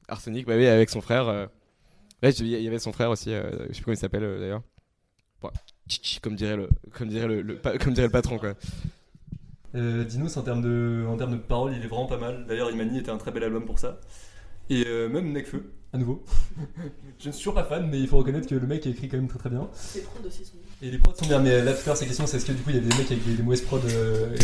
[0.07, 1.27] Arsenic, bah oui, avec son frère.
[1.27, 1.47] euh,
[2.23, 4.39] Ouais, il y avait son frère aussi, euh, je sais plus comment il s'appelle euh,
[4.39, 4.63] d'ailleurs.
[5.41, 5.51] Bon,
[6.21, 8.55] comme dirait le, comme dirait le, comme dirait le patron quoi.
[9.75, 12.45] Euh, Dinos, en termes de, en de paroles, il est vraiment pas mal.
[12.47, 13.99] D'ailleurs, Imani était un très bel album pour ça.
[14.69, 16.23] Et euh, même Necfeu, à nouveau.
[17.19, 19.08] je ne suis toujours pas fan, mais il faut reconnaître que le mec a écrit
[19.10, 19.67] quand même très très bien.
[19.95, 22.05] Les prods aussi sont Et les prods sont bien, mais là tout à l'heure, sa
[22.05, 23.62] question c'est est-ce que du coup il y a des mecs avec des, des mauvaises
[23.62, 24.36] prods euh,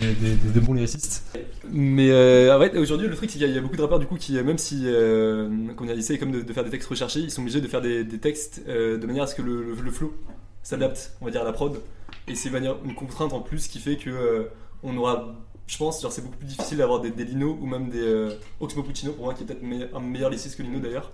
[0.00, 1.24] et des, des- des bons lyricistes?
[1.70, 3.82] Mais euh, en fait, aujourd'hui, le truc, c'est qu'il y, a- y a beaucoup de
[3.82, 6.64] rappeurs, du coup, qui, euh, même si euh, qu'on a essayé comme de, de faire
[6.64, 9.26] des textes recherchés, ils sont obligés de faire des, des textes euh, de manière à
[9.26, 10.14] ce que le, le, le flow
[10.62, 11.80] s'adapte, on va dire, à la prod.
[12.28, 14.44] Et c'est une contrainte en plus qui fait que euh,
[14.82, 15.34] on aura,
[15.66, 18.30] je pense, genre c'est beaucoup plus difficile d'avoir des, des Lino ou même des euh,
[18.60, 21.10] Oxmo Puccino, pour moi, qui est peut-être me- un meilleur lyriciste que Lino d'ailleurs.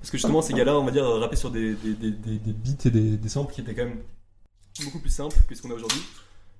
[0.00, 3.28] Parce que justement, ces gars-là, on va dire, rappaient sur des, des, beats et des,
[3.28, 4.00] samples qui étaient quand même
[4.84, 6.02] beaucoup plus simples que ce qu'on a aujourd'hui.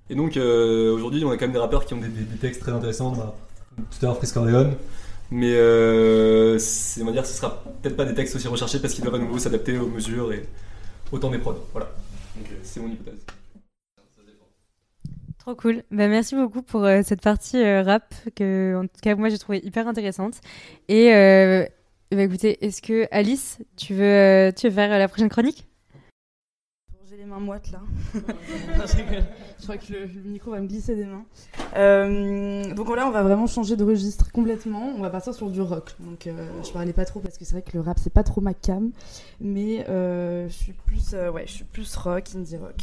[0.08, 2.08] Et donc euh, aujourd'hui, on a quand même des rappeurs qui ont des,
[2.40, 3.12] textes très intéressants.
[3.12, 3.34] Bah,
[3.76, 4.76] tout à l'heure, Frisk Corleone.
[5.30, 6.58] Mais euh,
[7.00, 9.16] on va dire que ce sera peut-être pas des textes aussi recherchés parce qu'ils doivent
[9.16, 10.46] à nouveau s'adapter aux mesures et
[11.12, 11.56] au temps des prods.
[11.72, 11.90] Voilà.
[12.38, 13.20] Euh, c'est mon hypothèse.
[15.44, 15.82] Trop cool.
[15.90, 19.36] Bah, merci beaucoup pour euh, cette partie euh, rap que, en tout cas, moi j'ai
[19.36, 20.40] trouvé hyper intéressante.
[20.88, 21.66] Et euh,
[22.10, 25.68] bah, écoutez, est-ce que Alice, tu veux, euh, tu veux faire euh, la prochaine chronique?
[27.10, 27.82] J'ai les mains moites là.
[28.14, 31.26] Je crois que le, le micro va me glisser des mains.
[31.76, 34.94] Euh, donc là, on va vraiment changer de registre complètement.
[34.96, 35.94] On va partir sur du rock.
[36.00, 38.22] Donc euh, je parlais pas trop parce que c'est vrai que le rap c'est pas
[38.22, 38.92] trop ma cam,
[39.42, 42.76] mais euh, je suis plus, euh, ouais, je suis plus rock, indie rock.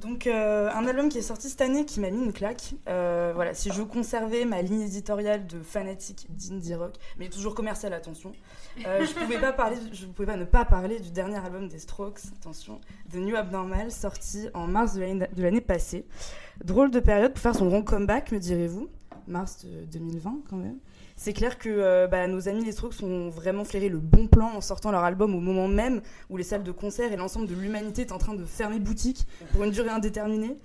[0.00, 2.74] Donc euh, un album qui est sorti cette année qui m'a mis une claque.
[2.88, 7.54] Euh, voilà, si je veux conserver ma ligne éditoriale de fanatique d'indie rock, mais toujours
[7.54, 8.32] commercial, attention.
[8.86, 9.38] euh, je pouvais
[10.14, 12.80] pouvais pas ne pas parler du dernier album des Strokes, attention,
[13.10, 16.06] The New Abnormal, sorti en mars de l'année de l'année passée.
[16.64, 18.88] Drôle de période pour faire son grand comeback, me direz-vous.
[19.26, 20.78] Mars de 2020 quand même.
[21.18, 24.52] C'est clair que euh, bah, nos amis les Strokes ont vraiment flairé le bon plan
[24.54, 26.00] en sortant leur album au moment même
[26.30, 29.26] où les salles de concert et l'ensemble de l'humanité est en train de fermer boutique
[29.52, 30.56] pour une durée indéterminée.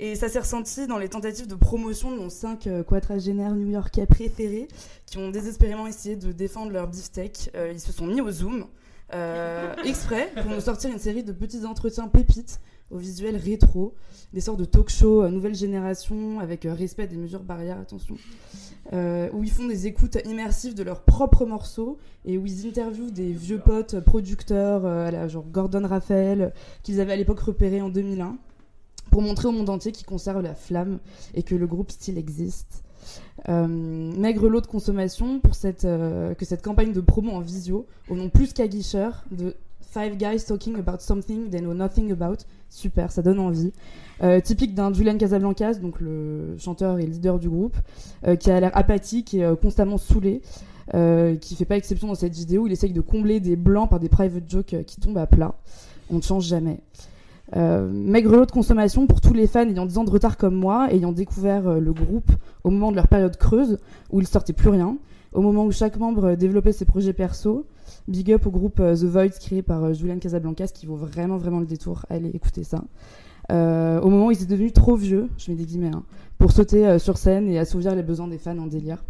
[0.00, 4.66] Et ça s'est ressenti dans les tentatives de promotion de nos cinq euh, new-yorkais préférés
[5.06, 7.50] qui ont désespérément essayé de défendre leur beefsteak.
[7.54, 8.66] Euh, ils se sont mis au zoom
[9.14, 12.58] euh, exprès pour nous sortir une série de petits entretiens pépites
[12.92, 13.94] au visuel rétro,
[14.32, 18.16] des sortes de talk-show euh, nouvelle génération avec euh, respect des mesures barrières, attention,
[18.92, 23.10] euh, où ils font des écoutes immersives de leurs propres morceaux et où ils interviewent
[23.12, 26.52] des vieux potes producteurs, à la- genre Gordon Raphael,
[26.82, 28.36] qu'ils avaient à l'époque repéré en 2001,
[29.10, 30.98] pour montrer au monde entier qu'ils conservent la flamme
[31.34, 32.82] et que le groupe still existe.
[33.48, 37.86] Euh, maigre lot de consommation pour cette, euh, que cette campagne de promo en visio,
[38.08, 42.36] au nom plus qu'aguicheur, de Five Guys Talking About Something They Know Nothing About.
[42.72, 43.70] Super, ça donne envie.
[44.22, 47.76] Euh, typique d'un Julian Casablancas, donc le chanteur et leader du groupe,
[48.26, 50.40] euh, qui a l'air apathique et euh, constamment saoulé,
[51.40, 52.66] qui fait pas exception dans cette vidéo.
[52.66, 55.54] Il essaye de combler des blancs par des private jokes qui tombent à plat.
[56.10, 56.80] On ne change jamais.
[57.54, 60.88] Maigre lot de consommation pour tous les fans ayant 10 ans de retard comme moi,
[60.90, 62.30] ayant découvert le groupe
[62.64, 63.78] au moment de leur période creuse,
[64.10, 64.96] où il sortait plus rien,
[65.32, 67.66] au moment où chaque membre développait ses projets perso.
[68.08, 71.36] Big up au groupe euh, The Voids créé par euh, Julian Casablancas qui vaut vraiment
[71.36, 72.04] vraiment le détour.
[72.10, 72.84] Allez écoutez ça.
[73.50, 76.04] Euh, au moment où ils étaient devenus trop vieux, je mets des guillemets, hein,
[76.38, 79.04] pour sauter sur scène et assouvir les besoins des fans en délire.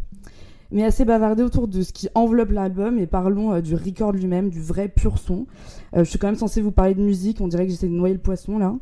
[0.71, 4.61] Mais assez bavardé autour de ce qui enveloppe l'album et parlons du record lui-même, du
[4.61, 5.47] vrai pur son.
[5.95, 8.15] Je suis quand même censée vous parler de musique, on dirait que j'essaie de noyer
[8.15, 8.75] le poisson là.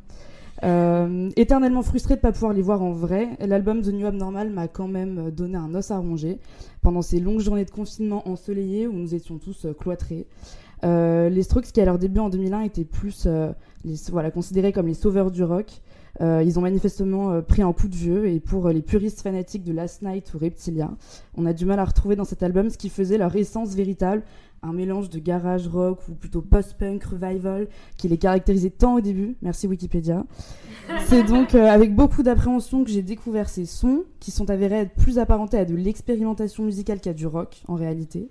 [0.62, 4.50] Euh, éternellement frustrée de ne pas pouvoir les voir en vrai, l'album The New Abnormal
[4.50, 6.38] m'a quand même donné un os à ronger
[6.82, 10.26] pendant ces longues journées de confinement ensoleillées où nous étions tous euh, cloîtrés.
[10.84, 13.52] Euh, les Strokes, qui à leur début en 2001 étaient plus euh,
[14.10, 15.66] voilà, considérés comme les sauveurs du rock,
[16.20, 19.22] euh, ils ont manifestement euh, pris un coup de vieux et pour euh, les puristes
[19.22, 20.90] fanatiques de Last Night ou Reptilia,
[21.36, 24.22] on a du mal à retrouver dans cet album ce qui faisait leur essence véritable,
[24.62, 29.36] un mélange de garage rock ou plutôt post-punk revival qui les caractérisait tant au début.
[29.40, 30.26] Merci Wikipédia.
[31.06, 35.18] C'est donc avec beaucoup d'appréhension que j'ai découvert ces sons qui sont avérés être plus
[35.18, 38.28] apparentés à de l'expérimentation musicale qu'à du rock en réalité.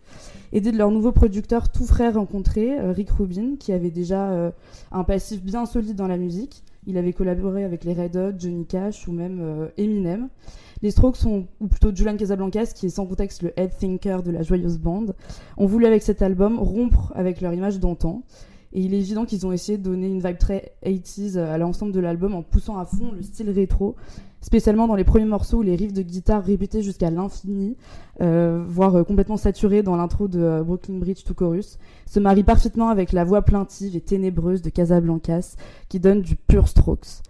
[0.53, 4.51] Aidés de leur nouveau producteur tout frais rencontré, Rick Rubin, qui avait déjà
[4.91, 6.63] un passif bien solide dans la musique.
[6.89, 10.27] Il avait collaboré avec les Red Hot, Johnny Cash ou même euh, Eminem.
[10.81, 14.31] Les Strokes sont, ou plutôt Julian Casablancas, qui est sans contexte le head thinker de
[14.31, 15.13] la joyeuse bande,
[15.57, 18.23] ont voulu avec cet album rompre avec leur image d'antan.
[18.73, 21.91] Et il est évident qu'ils ont essayé de donner une vibe très 80s à l'ensemble
[21.91, 23.95] de l'album en poussant à fond le style rétro,
[24.41, 27.75] spécialement dans les premiers morceaux où les riffs de guitare répétés jusqu'à l'infini,
[28.21, 32.43] euh, voire euh, complètement saturés dans l'intro de euh, Brooklyn Bridge to Chorus, se marient
[32.43, 35.55] parfaitement avec la voix plaintive et ténébreuse de Casablancas
[35.89, 37.21] qui donne du pur Strokes.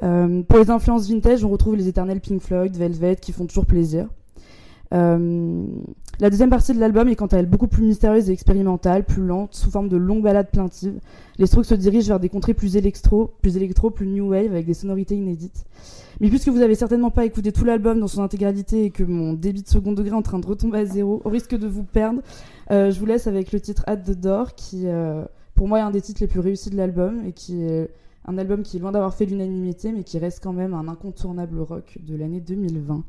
[0.00, 4.08] Pour les influences vintage, on retrouve les éternels Pink Floyd, Velvet qui font toujours plaisir.
[4.92, 5.64] Euh,
[6.18, 9.24] la deuxième partie de l'album est quant à elle beaucoup plus mystérieuse et expérimentale, plus
[9.24, 11.00] lente, sous forme de longues balades plaintives.
[11.38, 14.66] Les Strokes se dirigent vers des contrées plus électro, plus électro, plus new wave, avec
[14.66, 15.64] des sonorités inédites.
[16.20, 19.32] Mais puisque vous avez certainement pas écouté tout l'album dans son intégralité et que mon
[19.32, 21.84] débit de second degré est en train de retomber à zéro, au risque de vous
[21.84, 22.20] perdre,
[22.70, 25.24] euh, je vous laisse avec le titre At the Door, qui euh,
[25.54, 27.90] pour moi est un des titres les plus réussis de l'album et qui est
[28.26, 31.58] Un album qui est loin d'avoir fait l'unanimité, mais qui reste quand même un incontournable
[31.60, 33.02] rock de l'année 2020.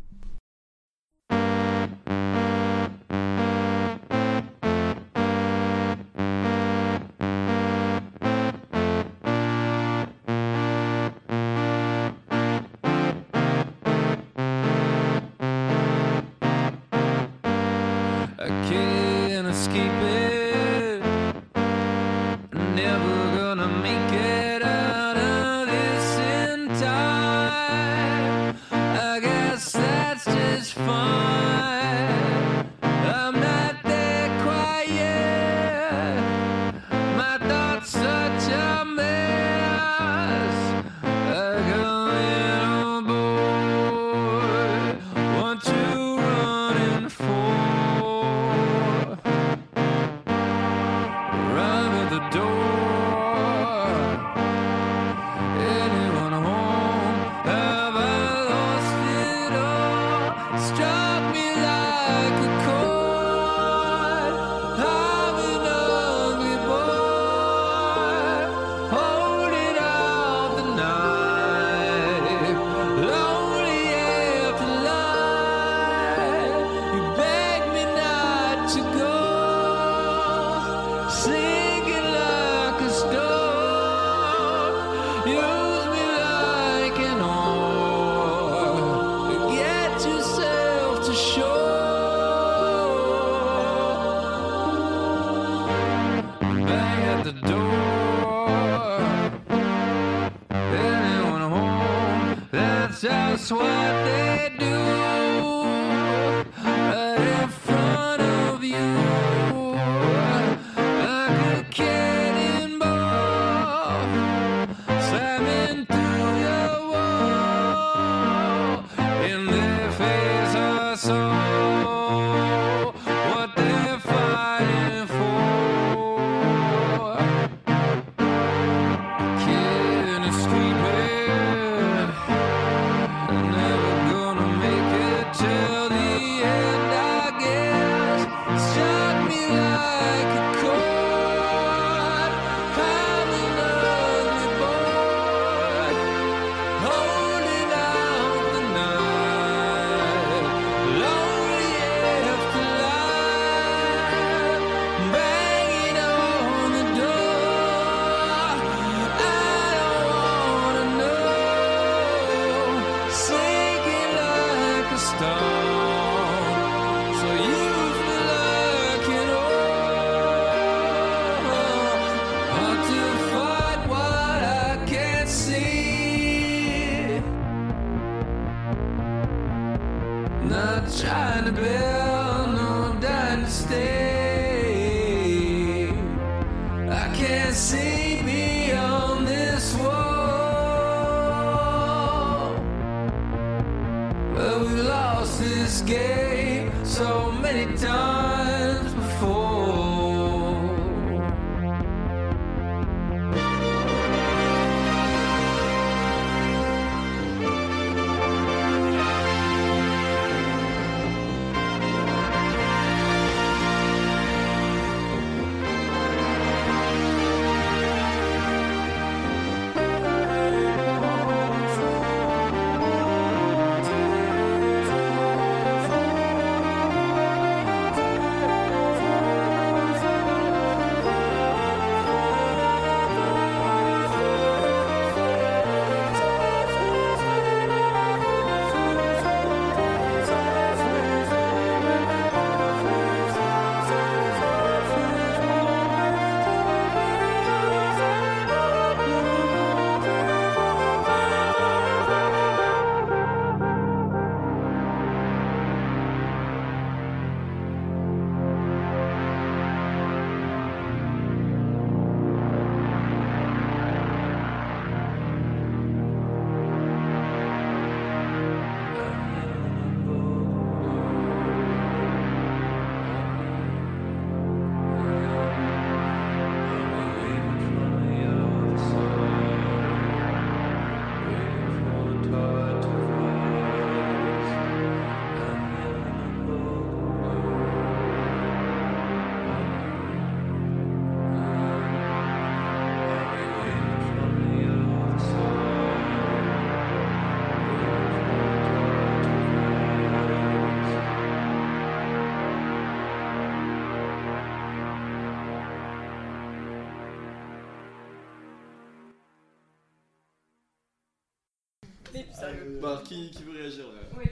[312.81, 314.23] Bah, qui, qui veut réagir là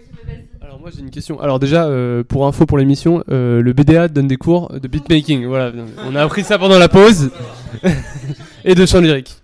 [0.62, 1.39] Alors moi j'ai une question.
[1.39, 5.45] Alors déjà euh, pour info pour l'émission, euh, le BDA donne des cours de beatmaking.
[5.45, 5.72] Voilà,
[6.06, 7.32] on a appris ça pendant la pause
[8.66, 9.36] et de chant lyrique.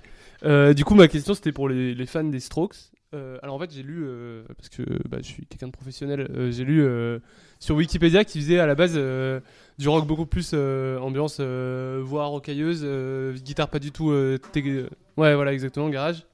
[0.43, 2.76] Euh, du coup ma question c'était pour les, les fans des Strokes.
[3.14, 6.28] Euh, alors en fait j'ai lu euh, parce que bah, je suis quelqu'un de professionnel,
[6.36, 7.20] euh, j'ai lu euh,
[7.60, 9.39] sur Wikipédia qui faisait à la base euh,
[9.78, 14.10] du rock beaucoup plus euh, ambiance euh, voix rocailleuse, euh, guitare pas du tout.
[14.12, 14.38] euh,
[15.18, 16.26] ouais voilà exactement garage.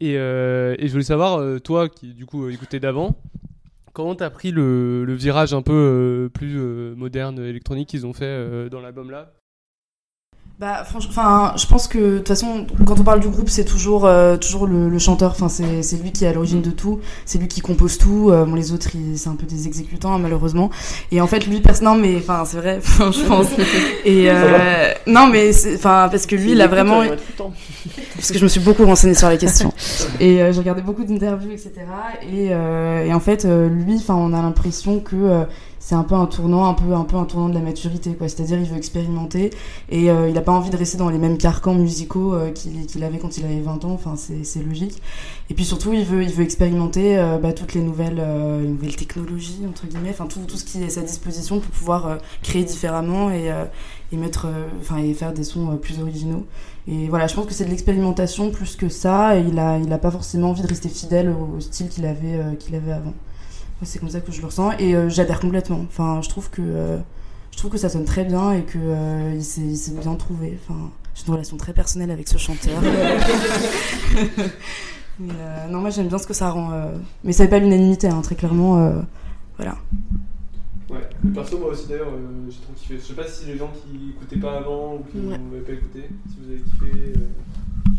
[0.00, 3.16] Et, euh, et je voulais savoir euh, toi qui du coup euh, écoutais d'avant.
[3.92, 6.56] Comment t'as pris le, le virage un peu plus
[6.94, 9.32] moderne, électronique qu'ils ont fait dans l'album là
[10.58, 13.64] Bah, franchement, enfin, je pense que de toute façon, quand on parle du groupe, c'est
[13.64, 15.30] toujours, euh, toujours le, le chanteur.
[15.30, 16.98] Enfin, c'est lui qui est à l'origine de tout.
[17.26, 18.30] C'est lui qui compose tout.
[18.30, 20.70] Euh, bon, les autres, c'est un peu des exécutants, hein, malheureusement.
[21.12, 21.84] Et en fait, lui, personne.
[21.84, 22.80] Non, mais enfin, c'est vrai.
[22.98, 23.46] je pense.
[24.04, 27.04] Et euh, non, mais enfin, parce que lui, il a vraiment.
[28.16, 29.72] parce que je me suis beaucoup renseignée sur la question.
[30.18, 31.70] Et euh, j'ai regardé beaucoup d'interviews, etc.
[32.22, 35.44] Et, euh, et en fait, euh, lui, enfin, on a l'impression que euh,
[35.88, 38.14] c'est un peu un tournant, un peu, un peu un tournant de la maturité.
[38.20, 39.48] C'est-à-dire, il veut expérimenter
[39.88, 43.02] et euh, il a pas envie de rester dans les mêmes carcans musicaux euh, qu'il
[43.02, 43.92] avait quand il avait 20 ans.
[43.92, 45.00] Enfin, c'est logique.
[45.48, 48.96] Et puis surtout, il veut, il veut expérimenter euh, bah, toutes les nouvelles, les nouvelles
[48.96, 52.64] technologies entre guillemets, enfin tout, tout ce qui est à sa disposition pour pouvoir créer
[52.64, 53.50] différemment et,
[54.12, 54.46] et mettre,
[54.82, 56.44] enfin et faire des sons plus originaux.
[56.86, 59.38] Et voilà, je pense que c'est de l'expérimentation plus que ça.
[59.38, 62.74] Il a, il a pas forcément envie de rester fidèle au, style qu'il avait, qu'il
[62.74, 63.14] avait avant.
[63.82, 65.84] C'est comme ça que je le ressens et euh, j'adhère complètement.
[65.88, 66.98] Enfin, je trouve que euh,
[67.52, 70.58] je trouve que ça sonne très bien et que euh, s'est bien trouvé.
[70.64, 72.80] Enfin, j'ai une relation très personnelle avec ce chanteur.
[75.20, 76.70] Mais, euh, non, moi j'aime bien ce que ça rend.
[77.24, 78.92] Mais ça n'est pas l'unanimité, hein, très clairement.
[79.56, 79.76] Voilà.
[80.90, 81.00] Ouais,
[81.34, 82.94] perso moi aussi d'ailleurs euh, j'ai trop kiffé.
[82.98, 85.36] Je sais pas si les gens qui écoutaient pas avant ou qui Ouais.
[85.36, 87.12] n'avaient pas écouté, si vous avez kiffé.
[87.16, 87.20] euh.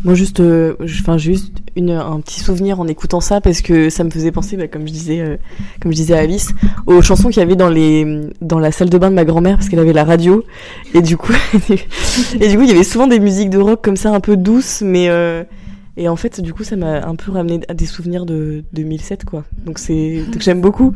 [0.05, 3.89] Moi, juste, euh, je- enfin, juste une, un petit souvenir en écoutant ça parce que
[3.89, 5.35] ça me faisait penser, bah, comme je disais, euh,
[5.81, 6.51] comme je disais à Alice,
[6.87, 9.57] aux chansons qu'il y avait dans les, dans la salle de bain de ma grand-mère
[9.57, 10.43] parce qu'elle avait la radio
[10.93, 11.33] et du coup,
[11.69, 14.37] et du coup, il y avait souvent des musiques de rock comme ça, un peu
[14.37, 15.43] douces, mais euh,
[15.99, 19.25] et en fait, du coup, ça m'a un peu ramené à des souvenirs de 2007,
[19.25, 19.43] quoi.
[19.65, 20.95] Donc c'est, j'aime beaucoup.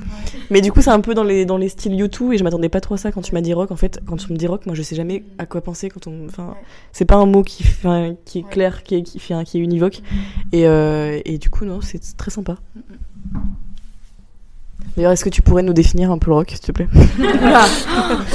[0.50, 2.70] Mais du coup, c'est un peu dans les, dans les styles YouTube et je m'attendais
[2.70, 3.72] pas trop à ça quand tu m'as dit rock.
[3.72, 6.08] En fait, quand tu me dis rock, moi, je sais jamais à quoi penser quand
[6.08, 6.56] on, enfin,
[6.94, 9.62] c'est pas un mot qui, fait qui est clair, qui est, qui fait qui est
[9.62, 10.02] univoque.
[10.54, 12.56] Et, euh, et du coup, non, c'est très sympa.
[14.96, 16.88] D'ailleurs, est-ce que tu pourrais nous définir un peu le rock, s'il te plaît?
[17.20, 17.66] Oula.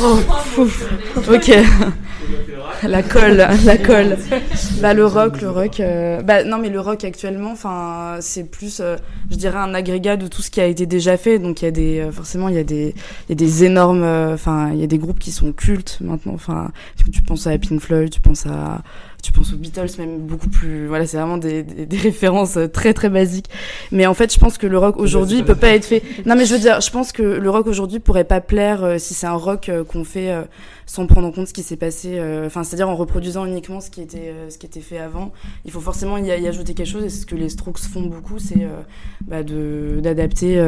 [0.02, 0.66] Oh.
[1.32, 1.50] Ok.
[2.89, 4.16] La colle, la colle.
[4.81, 5.81] Bah le rock, le rock.
[5.81, 8.97] euh, Bah non mais le rock actuellement, enfin c'est plus, euh,
[9.31, 11.39] je dirais un agrégat de tout ce qui a été déjà fait.
[11.39, 12.95] Donc il y a des, euh, forcément il y a des,
[13.29, 15.99] il y a des énormes, euh, enfin il y a des groupes qui sont cultes
[16.01, 16.35] maintenant.
[16.35, 16.70] Enfin
[17.12, 18.83] tu penses à Pink Floyd, tu penses à,
[19.22, 20.87] tu penses aux Beatles même beaucoup plus.
[20.87, 23.49] Voilà c'est vraiment des, des, des références très très basiques.
[23.91, 26.03] Mais en fait je pense que le rock aujourd'hui peut pas être fait.
[26.26, 28.99] Non mais je veux dire, je pense que le rock aujourd'hui pourrait pas plaire euh,
[28.99, 30.43] si c'est un rock euh, qu'on fait euh,
[30.89, 32.14] sans prendre en compte ce qui s'est passé.
[32.14, 35.32] euh, Enfin, c'est-à-dire en reproduisant uniquement ce qui était euh, ce qui était fait avant.
[35.66, 37.05] Il faut forcément y, ajouter quelque chose.
[37.05, 38.80] Et c'est ce que les Strokes font beaucoup, c'est euh,
[39.26, 40.61] bah, d'adapter,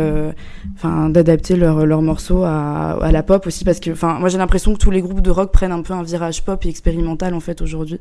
[0.77, 4.75] enfin d'adapter leurs leurs morceaux à, la pop aussi, parce que, enfin, moi j'ai l'impression
[4.75, 7.41] que tous les groupes de rock prennent un peu un virage pop et expérimental en
[7.41, 7.99] fait aujourd'hui.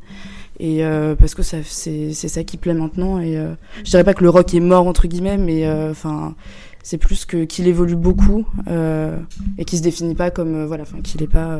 [0.59, 0.83] Et
[1.17, 3.19] parce que c'est ça qui plaît maintenant.
[3.21, 3.41] Et
[3.85, 6.35] je dirais pas que le rock est mort entre guillemets, mais enfin
[6.83, 11.27] c'est plus que qu'il évolue beaucoup et qu'il se définit pas comme voilà qu'il est
[11.27, 11.59] pas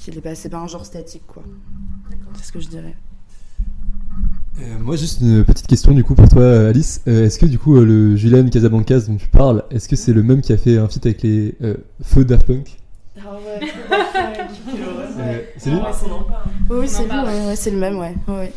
[0.00, 1.42] qu'il est pas c'est pas un genre statique quoi.
[2.34, 2.96] C'est ce que je dirais.
[4.60, 7.00] Euh, moi, juste une petite question du coup pour toi, Alice.
[7.08, 10.12] Euh, est-ce que du coup, euh, le Julian Casablancas dont tu parles, est-ce que c'est
[10.12, 12.76] le même qui a fait un feat avec les euh, Feux Daft Punk?
[13.16, 13.20] Euh,
[15.56, 15.78] c'est lui?
[16.68, 18.52] Oui oui c'est lui ouais, ouais, c'est le même ouais ouais,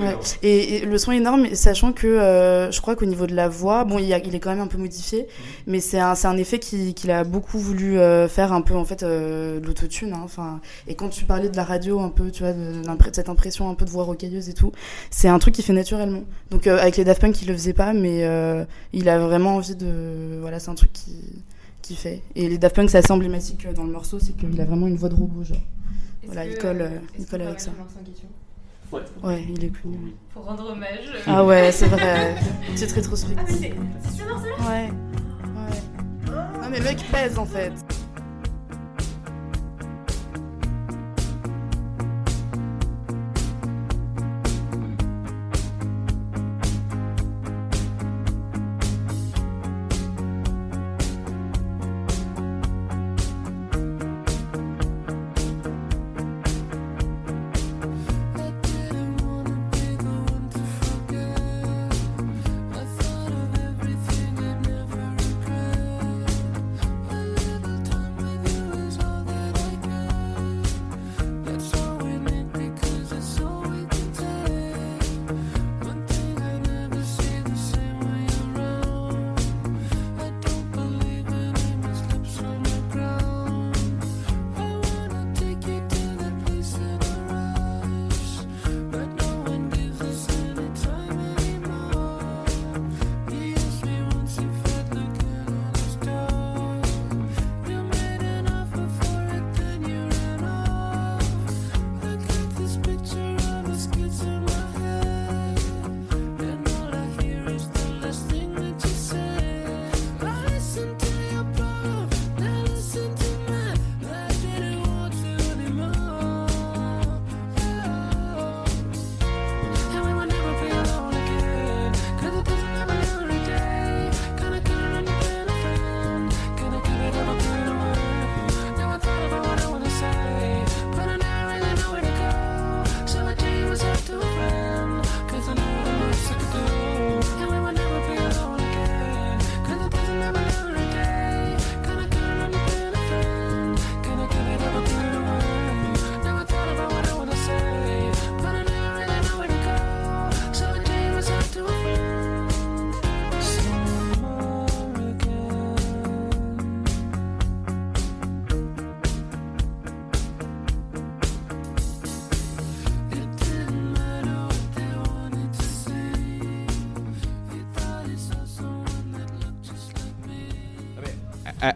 [0.00, 0.16] ouais.
[0.42, 3.48] Et, et le son est énorme sachant que euh, je crois qu'au niveau de la
[3.48, 5.26] voix bon il, y a- il est quand même un peu modifié
[5.66, 9.02] mais c'est un, effet qui- qu'il a beaucoup voulu euh, faire un peu en fait
[9.02, 12.42] euh, de l'autotune hein, enfin et quand tu parlais de la radio un peu tu
[12.42, 14.72] vois de, cette impression un peu de voix rocailleuse et tout
[15.10, 16.24] c'est un truc qui fait naturellement.
[16.50, 19.56] Donc euh, avec les Daft Punk il le faisait pas mais euh, il a vraiment
[19.56, 21.16] envie de voilà c'est un truc qui
[21.82, 22.22] qui fait.
[22.34, 24.96] Et les Daft Punk c'est assez emblématique dans le morceau c'est qu'il a vraiment une
[24.96, 25.58] voix de robot genre.
[26.26, 27.70] Voilà il colle euh, il colle avec ça
[28.94, 29.28] Ouais.
[29.30, 31.22] ouais il est connu Pour rendre hommage.
[31.26, 32.36] ah ouais c'est vrai
[32.72, 33.50] petite rétrospective Ah,
[34.02, 34.90] c'est c'est ce morceau-là Ouais.
[35.56, 36.32] Ouais.
[36.62, 37.72] Non mais le mec pèse en fait.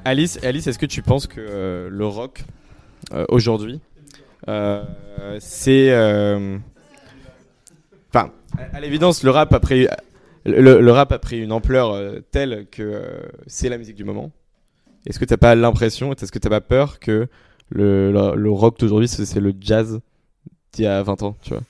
[0.04, 2.44] Alice, Alice est-ce que tu penses que euh, le rock,
[3.12, 3.80] euh, aujourd'hui,
[4.48, 4.84] euh,
[5.40, 5.90] c'est...
[8.12, 8.32] Enfin,
[8.72, 9.86] à- l'évidence, le rap a pris,
[10.44, 11.96] le, rap a pris une ampleur
[12.30, 13.02] telle que
[13.46, 14.30] c'est la musique du moment.
[15.06, 17.28] Est-ce que t'as pas l'impression, est-ce que t'as pas peur que
[17.70, 20.00] le, le, rock d'aujourd'hui, c'est le jazz
[20.72, 21.62] d'il y a 20 ans, tu vois?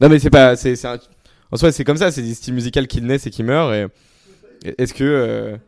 [0.00, 0.56] Non mais c'est pas...
[0.56, 0.74] c'est
[1.52, 3.72] En soi, c'est comme ça, c'est des styles musicaux qui naissent et qui meurent.
[3.72, 3.86] Et
[4.78, 5.58] est-ce que...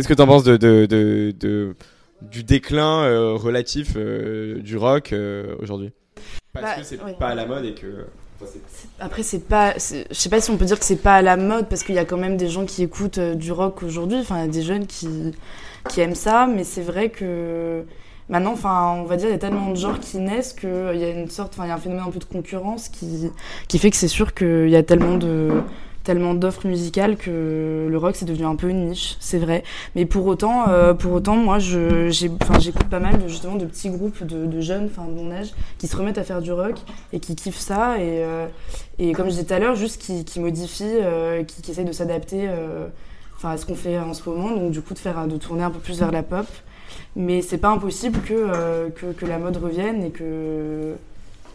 [0.00, 1.76] Qu'est-ce que t'en penses de, de, de, de-
[2.22, 5.92] du déclin euh, relatif euh, du rock euh, aujourd'hui?
[6.54, 7.12] Parce Bah, que c'est ouais.
[7.18, 8.06] pas à la mode et que...
[8.42, 8.50] enfin,
[8.98, 9.74] Après, c'est pas.
[9.74, 11.94] Je sais pas si on peut dire que c'est pas à la mode parce qu'il
[11.94, 14.16] y a quand même des gens qui écoutent euh, du rock aujourd'hui.
[14.20, 15.32] Enfin, il y a des jeunes qui,
[15.90, 17.84] qui aiment ça, mais c'est vrai que
[18.30, 21.04] maintenant, enfin, on va dire, il y a tellement de genres qui naissent qu'il y
[21.04, 21.52] a une sorte.
[21.54, 23.30] Enfin, il y a un phénomène un peu de concurrence qui,
[23.68, 25.50] qui fait que c'est sûr qu'il y a tellement de
[26.04, 29.62] tellement d'offres musicales que le rock c'est devenu un peu une niche, c'est vrai.
[29.94, 34.24] Mais pour autant, euh, pour autant, moi, j'écoute pas mal de, justement de petits groupes
[34.24, 36.76] de, jeunes, enfin de mon âge, qui se remettent à faire du rock
[37.12, 38.46] et qui kiffent ça et, euh,
[38.98, 41.84] et comme je disais tout à l'heure, juste qui, qui modifient, euh, qui, qui essayent
[41.84, 42.48] de s'adapter,
[43.36, 45.62] enfin à ce qu'on fait en ce moment, donc du coup de faire, de tourner
[45.62, 46.46] un peu plus vers la pop.
[47.16, 50.94] Mais c'est pas impossible que, que la mode revienne et que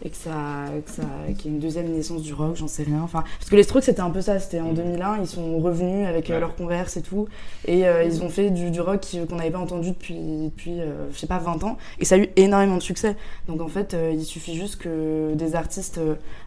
[0.04, 1.02] et que ça, que ça
[1.38, 3.00] qu'il y ait une deuxième naissance du rock, j'en sais rien.
[3.02, 6.06] Enfin, parce que les Strokes c'était un peu ça, c'était en 2001, ils sont revenus
[6.06, 7.28] avec euh, leurs Converse et tout,
[7.66, 11.10] et euh, ils ont fait du, du rock qu'on n'avait pas entendu depuis, depuis euh,
[11.12, 13.16] je sais pas, 20 ans, et ça a eu énormément de succès.
[13.48, 16.00] Donc en fait, euh, il suffit juste que des artistes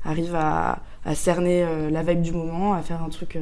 [0.03, 3.37] arrivent à, à cerner la vibe du moment, à faire un truc.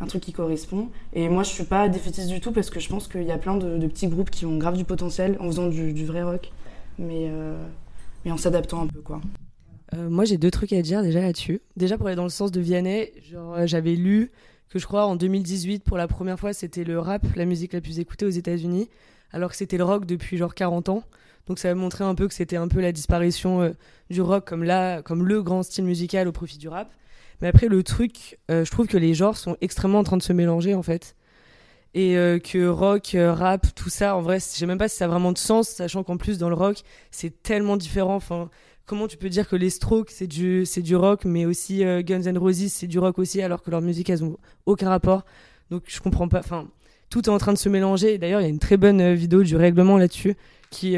[0.00, 0.88] un truc qui correspond.
[1.12, 3.36] Et moi, je suis pas défaitiste du tout parce que je pense qu'il y a
[3.36, 6.22] plein de, de petits groupes qui ont grave du potentiel en faisant du, du vrai
[6.22, 6.50] rock,
[6.98, 7.54] mais, euh,
[8.24, 9.20] mais en s'adaptant un peu, quoi.
[9.94, 11.60] Euh, moi, j'ai deux trucs à dire déjà là-dessus.
[11.76, 14.30] Déjà, pour aller dans le sens de Vianney, euh, j'avais lu
[14.68, 17.80] que je crois en 2018, pour la première fois, c'était le rap, la musique la
[17.80, 18.88] plus écoutée aux États-Unis,
[19.32, 21.02] alors que c'était le rock depuis genre 40 ans.
[21.46, 23.70] Donc ça montrait un peu que c'était un peu la disparition euh,
[24.10, 24.64] du rock comme,
[25.04, 26.92] comme le grand style musical au profit du rap.
[27.40, 30.34] Mais après, le truc, je trouve que les genres sont extrêmement en train de se
[30.34, 31.16] mélanger en fait.
[31.94, 34.96] Et euh, que rock, euh, rap, tout ça, en vrai, je sais même pas si
[34.96, 38.14] ça a vraiment de sens, sachant qu'en plus, dans le rock, c'est tellement différent.
[38.14, 38.48] Enfin,
[38.86, 40.64] comment tu peux dire que les Strokes, c'est du,
[40.94, 44.08] rock, mais aussi euh, Guns N' Roses, c'est du rock aussi, alors que leur musique,
[44.08, 44.36] elles ont
[44.66, 45.24] aucun rapport.
[45.70, 46.38] Donc, je comprends pas.
[46.38, 46.68] Enfin,
[47.10, 48.18] tout est en train de se mélanger.
[48.18, 50.36] D'ailleurs, il y a une très bonne vidéo du règlement là-dessus
[50.70, 50.96] qui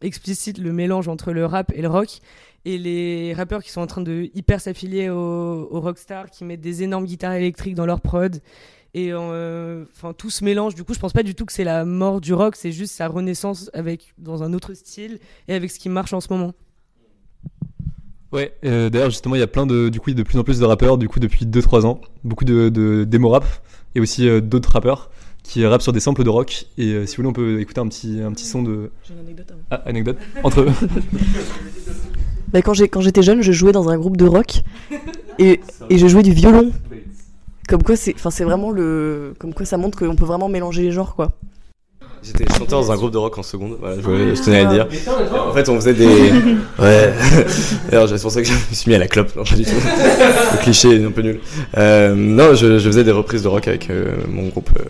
[0.00, 2.20] explicite le mélange entre le rap et le rock.
[2.64, 6.62] Et les rappeurs qui sont en train de hyper s'affilier aux, aux rockstars, qui mettent
[6.62, 8.40] des énormes guitares électriques dans leur prod.
[8.94, 10.74] Et euh, enfin, tout se mélange.
[10.74, 12.94] Du coup, je pense pas du tout que c'est la mort du rock, c'est juste
[12.94, 15.18] sa renaissance avec, dans un autre style
[15.48, 16.54] et avec ce qui marche en ce moment.
[18.32, 20.58] Ouais, euh, d'ailleurs justement il y a plein de du coup de plus en plus
[20.58, 23.44] de rappeurs du coup depuis 2-3 ans, beaucoup de, de démo rap
[23.94, 25.10] et aussi euh, d'autres rappeurs
[25.44, 27.80] qui rappent sur des samples de rock et euh, si vous voulez on peut écouter
[27.80, 29.46] un petit un petit son de J'ai une anecdote.
[29.52, 29.56] hein.
[29.70, 30.68] ah, anecdote entre eux.
[32.52, 34.62] Bah, quand j'ai- quand j'étais jeune, je jouais dans un groupe de rock
[35.40, 35.60] et,
[35.90, 36.70] et je jouais du violon.
[37.68, 39.34] Comme quoi, c'est enfin, c'est vraiment le.
[39.38, 41.32] Comme quoi, ça montre qu'on peut vraiment mélanger les genres, quoi.
[42.22, 44.88] J'étais chanteur dans un groupe de rock en seconde, voilà, je, tenais à le dire.
[45.32, 46.06] En fait, on faisait des.
[46.78, 47.12] Ouais.
[47.90, 49.64] D'ailleurs, c'est pour ça que je me suis mis à la clope, non, pas du
[49.64, 49.70] tout.
[50.52, 51.40] Le cliché est un peu nul.
[51.76, 54.70] Euh, non, je, je faisais des reprises de rock avec euh, mon groupe.
[54.78, 54.84] euh.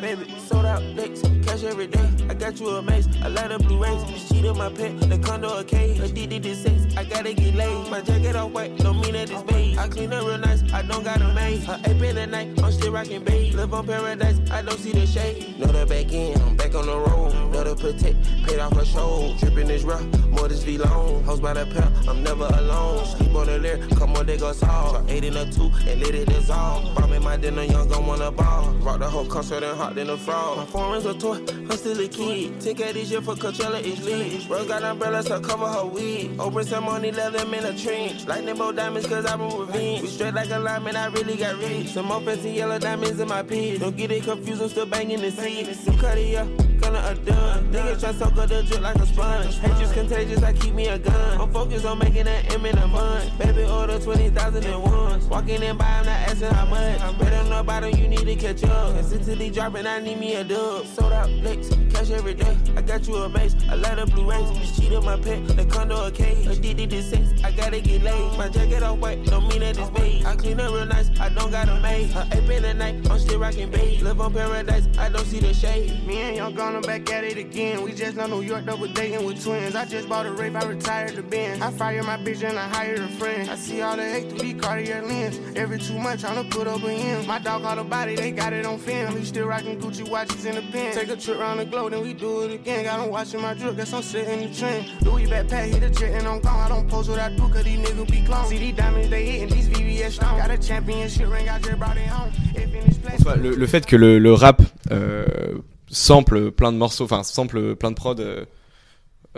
[0.00, 2.08] Baby, sold out cash every day.
[2.28, 4.04] I got you a mace, I light up blue rays.
[4.04, 5.98] This cheat my pet, the condo a cage.
[5.98, 7.90] Addicted to sex, I gotta get laid.
[7.90, 9.76] My jacket off white, don't mean that it's beige.
[9.76, 11.68] I clean up real nice, I don't got a maid.
[11.68, 13.54] A ape in the night, I'm still rocking beige.
[13.54, 15.58] Live on paradise, I don't see the shade.
[15.58, 17.32] Know the back end, I'm back on the road.
[17.52, 19.34] Know the protect, paid off her show.
[19.40, 21.24] Dripping this rough, more this V long.
[21.24, 23.04] Hoes by the pair, I'm never alone.
[23.06, 25.10] Sleep on the lyric, come on, they go soft.
[25.10, 27.10] Eight in a two, and let it dissolve.
[27.10, 28.70] Me my dinner, young, gon' wanna ball.
[28.82, 30.58] Rock the whole concert and hot than a frog.
[30.58, 32.52] My foreign's a toy, I'm still a kid.
[32.54, 34.46] 10k this year for Coachella, it's lit.
[34.48, 36.38] Bro got umbrellas to cover her wig.
[36.40, 38.26] Open some money, let them in a trench.
[38.26, 40.02] Lightning bolt diamonds, cause I'm a revenge.
[40.02, 41.88] We straight like a lineman, I really got rich.
[41.88, 43.80] Some offense and yellow diamonds in my pit.
[43.80, 45.74] Don't get it confused, I'm still banging the seat.
[45.76, 46.69] Some up.
[46.80, 47.72] Gonna a done.
[47.72, 49.58] Niggas try soak up the drip like a sponge.
[49.58, 51.40] Hate Hatred's contagious, I keep me a gun.
[51.40, 53.38] I'm focused on making that M in a month.
[53.38, 55.24] Baby, order 20,000 at once.
[55.26, 57.00] Walking in by, I'm not asking how much.
[57.00, 58.94] I'm better know about them, you need to catch up.
[58.96, 60.86] Consistently dropping, I need me a dub.
[60.86, 62.56] Sold out licks, cash every day.
[62.76, 64.50] I got you a mace, I light up blue rays.
[64.58, 66.46] This cheat on my pet, the condo a cage.
[66.46, 68.38] Addicted to sex, I gotta get laid.
[68.38, 70.24] My jacket off white, don't mean that it's beige.
[70.24, 72.10] I clean up real nice, I don't got a maid.
[72.10, 74.02] Her ape in the night, I'm still rocking beige.
[74.02, 76.06] Live on paradise, I don't see the shade.
[76.06, 76.36] Me and
[76.70, 77.82] Young gonna back at it again.
[77.82, 79.74] We just left New York, double dating with twins.
[79.74, 81.60] I just bought a rape, I retired the bin.
[81.60, 83.50] I fire my bitch and I hired a friend.
[83.50, 85.40] I see all the hate through these Cartier lens.
[85.56, 87.26] Every two months, tryna put up a end.
[87.26, 89.16] My dog caught a body, they got it on film.
[89.16, 90.94] He still rocking Gucci watches in the pen.
[90.94, 92.84] Take a trip around the globe, then we do it again.
[92.84, 95.02] Got him watching my drip, guess I'm sitting in the trend.
[95.02, 96.60] Louis backpack, hit a jet and I'm gone.
[96.60, 98.48] I don't post what I do, cause these niggas be clones.
[98.48, 100.40] See these diamonds, they hitting these VVS stones.
[100.40, 102.32] Got a championship ring, I just brought it home.
[102.54, 103.24] If in this place.
[103.24, 104.62] Le, le fait que le, le rap
[104.92, 105.58] euh,
[105.90, 108.44] sample plein de morceaux, enfin sample plein de prods euh,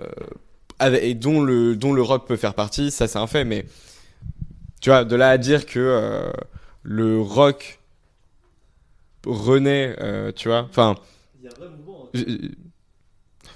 [0.00, 0.04] euh,
[0.78, 3.66] avec- et dont le, dont le rock peut faire partie, ça c'est un fait, mais
[4.80, 6.30] tu vois, de là à dire que euh,
[6.82, 7.78] le rock
[9.26, 10.96] renaît, euh, tu vois, enfin.
[12.14, 12.50] j-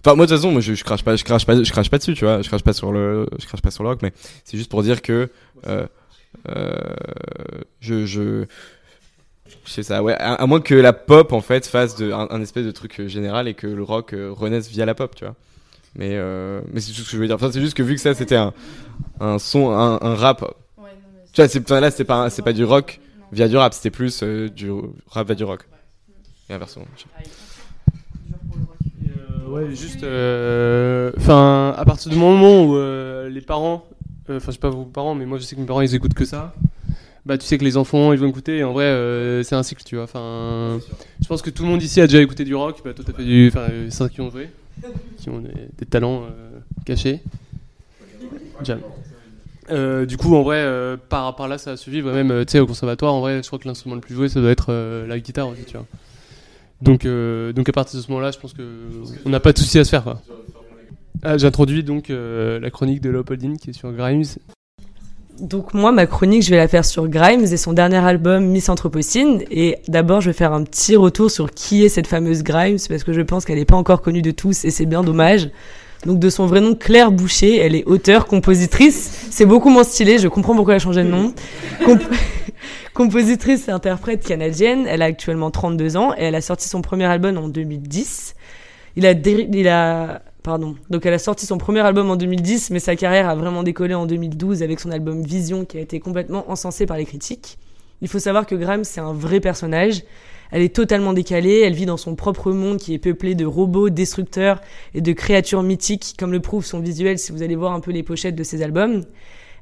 [0.04, 1.90] Enfin, moi de toute façon, moi, je, je crache pas, je crache pas, je crache
[1.90, 4.02] pas dessus, tu vois, je crache pas sur le, je crache pas sur le rock,
[4.02, 4.12] mais
[4.44, 5.28] c'est juste pour dire que
[5.66, 5.86] euh,
[6.48, 6.76] euh,
[7.80, 8.46] je, je,
[9.66, 10.14] je sais ça, ouais.
[10.14, 13.00] À, à moins que la pop en fait fasse de, un, un espèce de truc
[13.00, 15.34] euh, général et que le rock euh, renaisse via la pop, tu vois.
[15.94, 17.36] Mais euh, mais c'est tout ce que je veux dire.
[17.36, 18.52] Enfin, c'est juste que vu que ça c'était un,
[19.20, 20.44] un son, un, un rap.
[21.32, 23.00] Tu vois, c'est enfin, là c'est pas c'est du rock
[23.32, 24.70] via du rap, c'était plus euh, du
[25.08, 25.66] rap via du rock.
[26.48, 26.86] Et inversement.
[29.04, 30.02] Euh, ouais, juste.
[30.04, 33.84] euh, Enfin, à partir du moment où euh, les parents.
[34.30, 35.94] euh, Enfin, je sais pas vos parents, mais moi je sais que mes parents ils
[35.94, 36.54] écoutent que ça.
[37.26, 39.64] Bah, tu sais que les enfants ils vont écouter, et en vrai, euh, c'est un
[39.64, 40.04] cycle, tu vois.
[40.04, 40.78] Enfin,
[41.20, 42.80] je pense que tout le monde ici a déjà écouté du rock.
[42.84, 43.48] Bah, toi, t'as fait du.
[43.48, 44.48] Enfin, euh, qui ont joué,
[45.18, 47.20] qui ont des, des talents euh, cachés.
[48.62, 48.78] Jam.
[49.70, 50.64] Euh, du coup, en vrai,
[51.08, 52.00] par, par là, ça a suivi.
[52.00, 54.40] Même, tu sais, au conservatoire, en vrai, je crois que l'instrument le plus joué, ça
[54.40, 54.72] doit être
[55.08, 55.86] la guitare aussi, tu vois.
[56.80, 58.62] Donc, donc à partir de ce moment-là, je pense que
[59.24, 60.04] on n'a pas de souci à se faire.
[60.04, 60.22] quoi.
[61.24, 64.22] Ah, J'introduis donc la chronique de Léopoldine qui est sur Grimes.
[65.40, 68.68] Donc moi, ma chronique, je vais la faire sur Grimes et son dernier album Miss
[68.68, 69.42] Anthropocene.
[69.50, 73.04] Et d'abord, je vais faire un petit retour sur qui est cette fameuse Grimes, parce
[73.04, 75.50] que je pense qu'elle n'est pas encore connue de tous et c'est bien dommage.
[76.04, 79.28] Donc de son vrai nom, Claire Boucher, elle est auteure, compositrice.
[79.30, 81.32] C'est beaucoup moins stylé, je comprends pourquoi elle a changé de nom.
[81.84, 82.02] Comp-
[82.94, 87.04] compositrice et interprète canadienne, elle a actuellement 32 ans et elle a sorti son premier
[87.04, 88.34] album en 2010.
[88.96, 90.76] Il a, il a, pardon.
[90.90, 93.94] Donc elle a sorti son premier album en 2010, mais sa carrière a vraiment décollé
[93.94, 97.58] en 2012 avec son album Vision qui a été complètement encensé par les critiques.
[98.00, 100.04] Il faut savoir que Grimes, c'est un vrai personnage.
[100.52, 103.90] Elle est totalement décalée, elle vit dans son propre monde qui est peuplé de robots
[103.90, 104.60] destructeurs
[104.94, 107.90] et de créatures mythiques, comme le prouve son visuel si vous allez voir un peu
[107.90, 109.02] les pochettes de ses albums.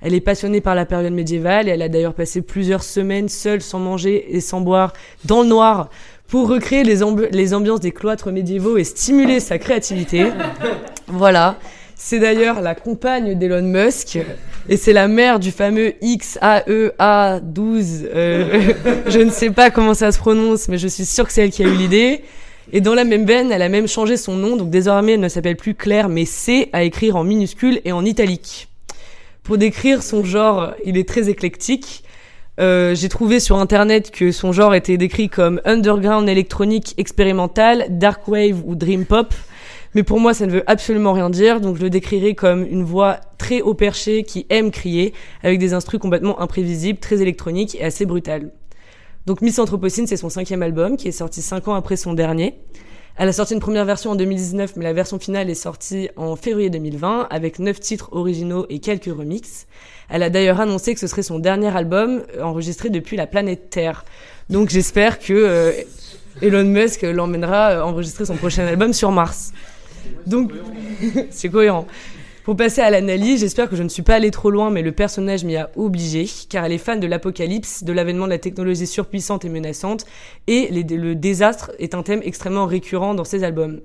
[0.03, 3.63] Elle est passionnée par la période médiévale et elle a d'ailleurs passé plusieurs semaines seule,
[3.63, 4.93] sans manger et sans boire,
[5.25, 5.89] dans le noir,
[6.29, 10.27] pour recréer les, ambi- les ambiances des cloîtres médiévaux et stimuler sa créativité.
[11.07, 11.59] Voilà.
[11.97, 14.19] C'est d'ailleurs la compagne d'Elon Musk
[14.69, 18.07] et c'est la mère du fameux E XAEA12.
[18.13, 18.73] Euh,
[19.07, 21.51] je ne sais pas comment ça se prononce, mais je suis sûre que c'est elle
[21.51, 22.23] qui a eu l'idée.
[22.73, 25.29] Et dans la même veine, elle a même changé son nom, donc désormais elle ne
[25.29, 28.69] s'appelle plus Claire, mais C à écrire en minuscule et en italique.
[29.43, 32.03] Pour décrire son genre, il est très éclectique.
[32.61, 38.29] Euh, J'ai trouvé sur internet que son genre était décrit comme underground électronique expérimental, dark
[38.29, 39.35] wave ou dream pop.
[39.95, 42.83] Mais pour moi, ça ne veut absolument rien dire, donc je le décrirai comme une
[42.83, 47.85] voix très haut perchée qui aime crier, avec des instrus complètement imprévisibles, très électroniques et
[47.85, 48.51] assez brutales.
[49.27, 52.59] Donc Miss Anthropocene, c'est son cinquième album, qui est sorti cinq ans après son dernier.
[53.17, 56.35] Elle a sorti une première version en 2019, mais la version finale est sortie en
[56.35, 59.67] février 2020, avec neuf titres originaux et quelques remixes.
[60.09, 63.71] Elle a d'ailleurs annoncé que ce serait son dernier album euh, enregistré depuis la planète
[63.71, 64.05] Terre.
[64.51, 65.73] Donc j'espère que euh,
[66.43, 69.53] Elon Musk l'emmènera euh, enregistrer son prochain album sur Mars.
[70.27, 70.51] Donc,
[71.31, 71.87] c'est cohérent.
[72.45, 74.93] Pour passer à l'analyse, j'espère que je ne suis pas allé trop loin, mais le
[74.93, 78.87] personnage m'y a obligé, car elle est fan de l'apocalypse, de l'avènement de la technologie
[78.87, 80.05] surpuissante et menaçante,
[80.47, 83.81] et le désastre est un thème extrêmement récurrent dans ses albums.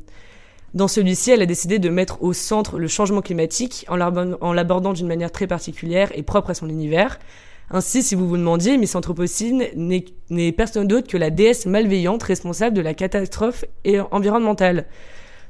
[0.74, 5.08] Dans celui-ci, elle a décidé de mettre au centre le changement climatique en l'abordant- d'une
[5.08, 7.18] manière très particulière et propre à son univers.
[7.72, 12.76] Ainsi, si vous vous demandiez, Miss Anthropocene n'est personne d'autre que la déesse malveillante responsable
[12.76, 13.64] de la catastrophe
[14.12, 14.86] environnementale.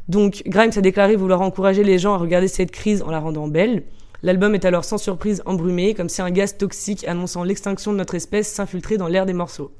[0.09, 3.47] Donc, Grimes a déclaré vouloir encourager les gens à regarder cette crise en la rendant
[3.47, 3.83] belle.
[4.23, 8.15] L'album est alors sans surprise embrumé, comme si un gaz toxique annonçant l'extinction de notre
[8.15, 9.71] espèce s'infiltrait dans l'air des morceaux.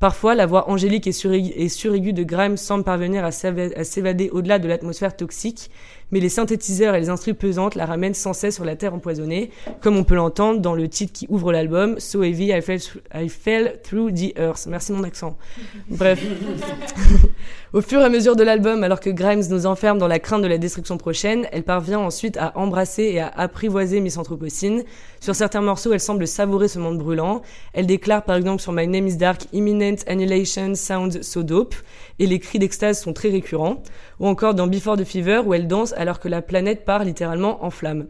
[0.00, 5.16] Parfois, la voix angélique et suraiguë, de Grimes semble parvenir à s'évader au-delà de l'atmosphère
[5.16, 5.70] toxique,
[6.10, 9.50] mais les synthétiseurs et les instruments pesantes la ramènent sans cesse sur la terre empoisonnée,
[9.80, 12.80] comme on peut l'entendre dans le titre qui ouvre l'album, So Heavy I Fell,
[13.14, 14.66] I Fell Through the Earth.
[14.66, 15.36] Merci mon accent.
[15.88, 16.22] Bref.
[17.72, 20.42] Au fur et à mesure de l'album, alors que Grimes nous enferme dans la crainte
[20.42, 24.84] de la destruction prochaine, elle parvient ensuite à embrasser et à apprivoiser Miss Anthropocene.
[25.18, 27.42] Sur certains morceaux, elle semble savourer ce monde brûlant.
[27.72, 31.74] Elle déclare par exemple sur My Name is Dark, Imminent Annihilation Sounds So Dope,
[32.20, 33.82] et les cris d'extase sont très récurrents.
[34.20, 37.64] Ou encore dans Before the Fever, où elle danse alors que la planète part littéralement
[37.64, 38.06] en flammes.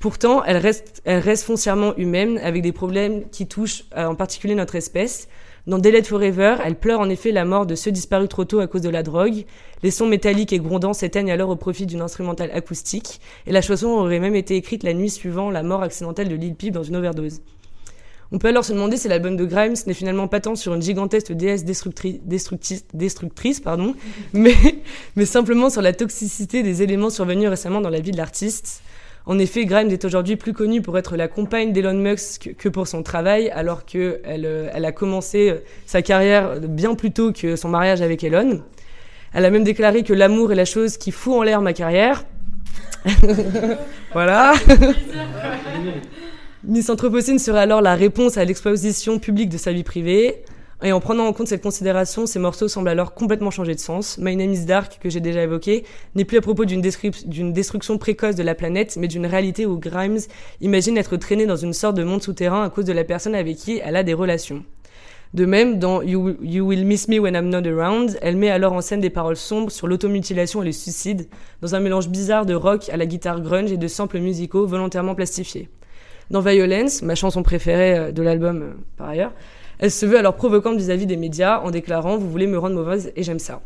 [0.00, 4.76] Pourtant, elle reste, reste foncièrement humaine, avec des problèmes qui touchent euh, en particulier notre
[4.76, 5.28] espèce.
[5.66, 8.68] Dans Dead Forever, elle pleure en effet la mort de ceux disparus trop tôt à
[8.68, 9.44] cause de la drogue.
[9.82, 13.88] Les sons métalliques et grondants s'éteignent alors au profit d'une instrumentale acoustique, et la chanson
[13.88, 16.96] aurait même été écrite la nuit suivant la mort accidentelle de Lil Peep dans une
[16.96, 17.42] overdose.
[18.30, 20.82] On peut alors se demander si l'album de Grimes n'est finalement pas tant sur une
[20.82, 23.94] gigantesque déesse destructri- destructi- destructrice, pardon,
[24.34, 24.54] mais,
[25.16, 28.82] mais simplement sur la toxicité des éléments survenus récemment dans la vie de l'artiste.
[29.24, 32.86] En effet, Grimes est aujourd'hui plus connue pour être la compagne d'Elon Musk que pour
[32.86, 37.68] son travail, alors qu'elle elle a commencé euh, sa carrière bien plus tôt que son
[37.68, 38.62] mariage avec Elon.
[39.34, 42.24] Elle a même déclaré que l'amour est la chose qui fout en l'air ma carrière.
[44.12, 44.54] voilà.
[46.64, 50.42] Miss Anthropocène serait alors la réponse à l'exposition publique de sa vie privée.
[50.82, 54.18] Et en prenant en compte cette considération, ces morceaux semblent alors complètement changer de sens.
[54.18, 55.84] My Name is Dark, que j'ai déjà évoqué,
[56.16, 60.18] n'est plus à propos d'une destruction précoce de la planète, mais d'une réalité où Grimes
[60.60, 63.56] imagine être traînée dans une sorte de monde souterrain à cause de la personne avec
[63.56, 64.64] qui elle a des relations.
[65.34, 68.72] De même, dans you, You Will Miss Me When I'm Not Around, elle met alors
[68.72, 71.28] en scène des paroles sombres sur l'automutilation et le suicide,
[71.60, 75.14] dans un mélange bizarre de rock à la guitare grunge et de samples musicaux volontairement
[75.14, 75.68] plastifiés.
[76.30, 79.32] Dans Violence, ma chanson préférée euh, de l'album euh, par ailleurs,
[79.78, 83.12] elle se veut alors provocante vis-à-vis des médias en déclarant Vous voulez me rendre mauvaise
[83.16, 83.62] et j'aime ça.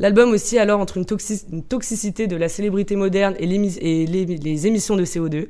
[0.00, 4.96] L'album aussi alors entre une, toxi- une toxicité de la célébrité moderne et, les émissions
[4.96, 5.46] de CO2.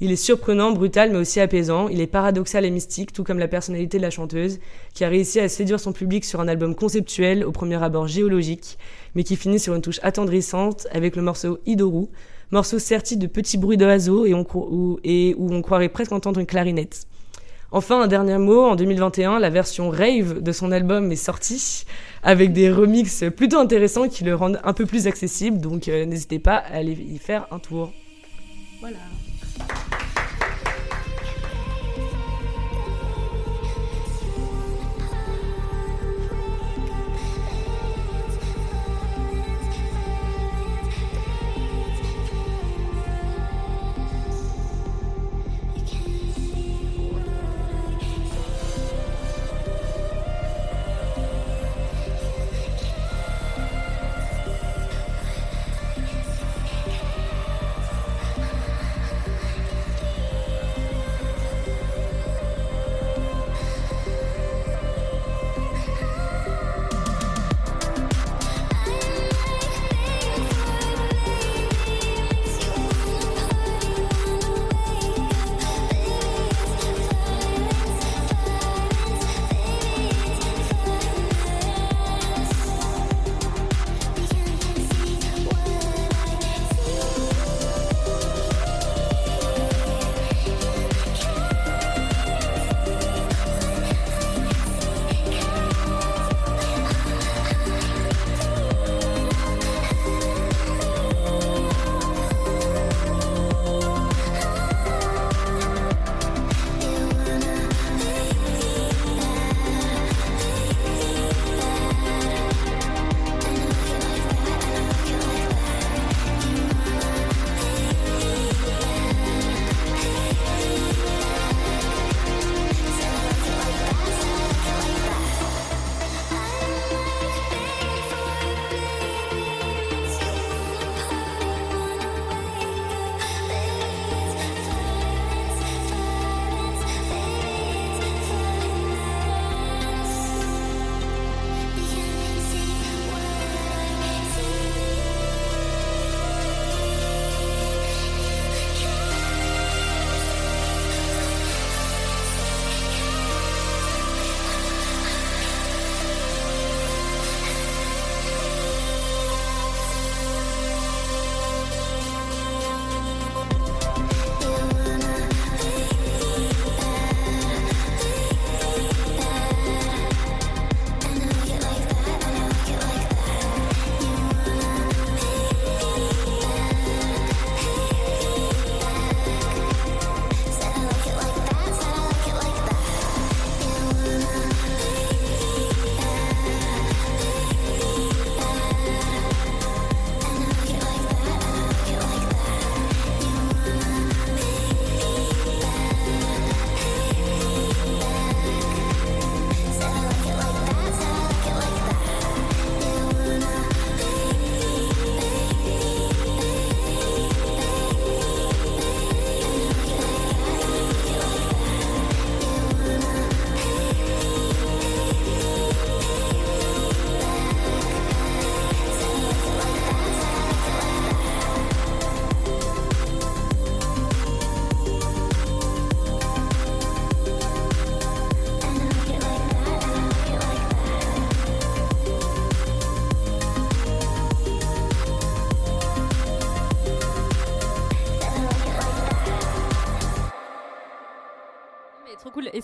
[0.00, 1.88] Il est surprenant, brutal, mais aussi apaisant.
[1.88, 4.58] Il est paradoxal et mystique, tout comme la personnalité de la chanteuse,
[4.92, 8.76] qui a réussi à séduire son public sur un album conceptuel, au premier abord géologique,
[9.14, 12.08] mais qui finit sur une touche attendrissante avec le morceau Idoru,
[12.50, 16.46] morceau serti de petits bruits d'oiseaux et, où- et où on croirait presque entendre une
[16.46, 17.06] clarinette.
[17.72, 21.84] Enfin, un dernier mot, en 2021, la version rave de son album est sortie,
[22.22, 26.38] avec des remixes plutôt intéressants qui le rendent un peu plus accessible, donc euh, n'hésitez
[26.38, 27.92] pas à aller y faire un tour.
[28.80, 28.96] Voilà.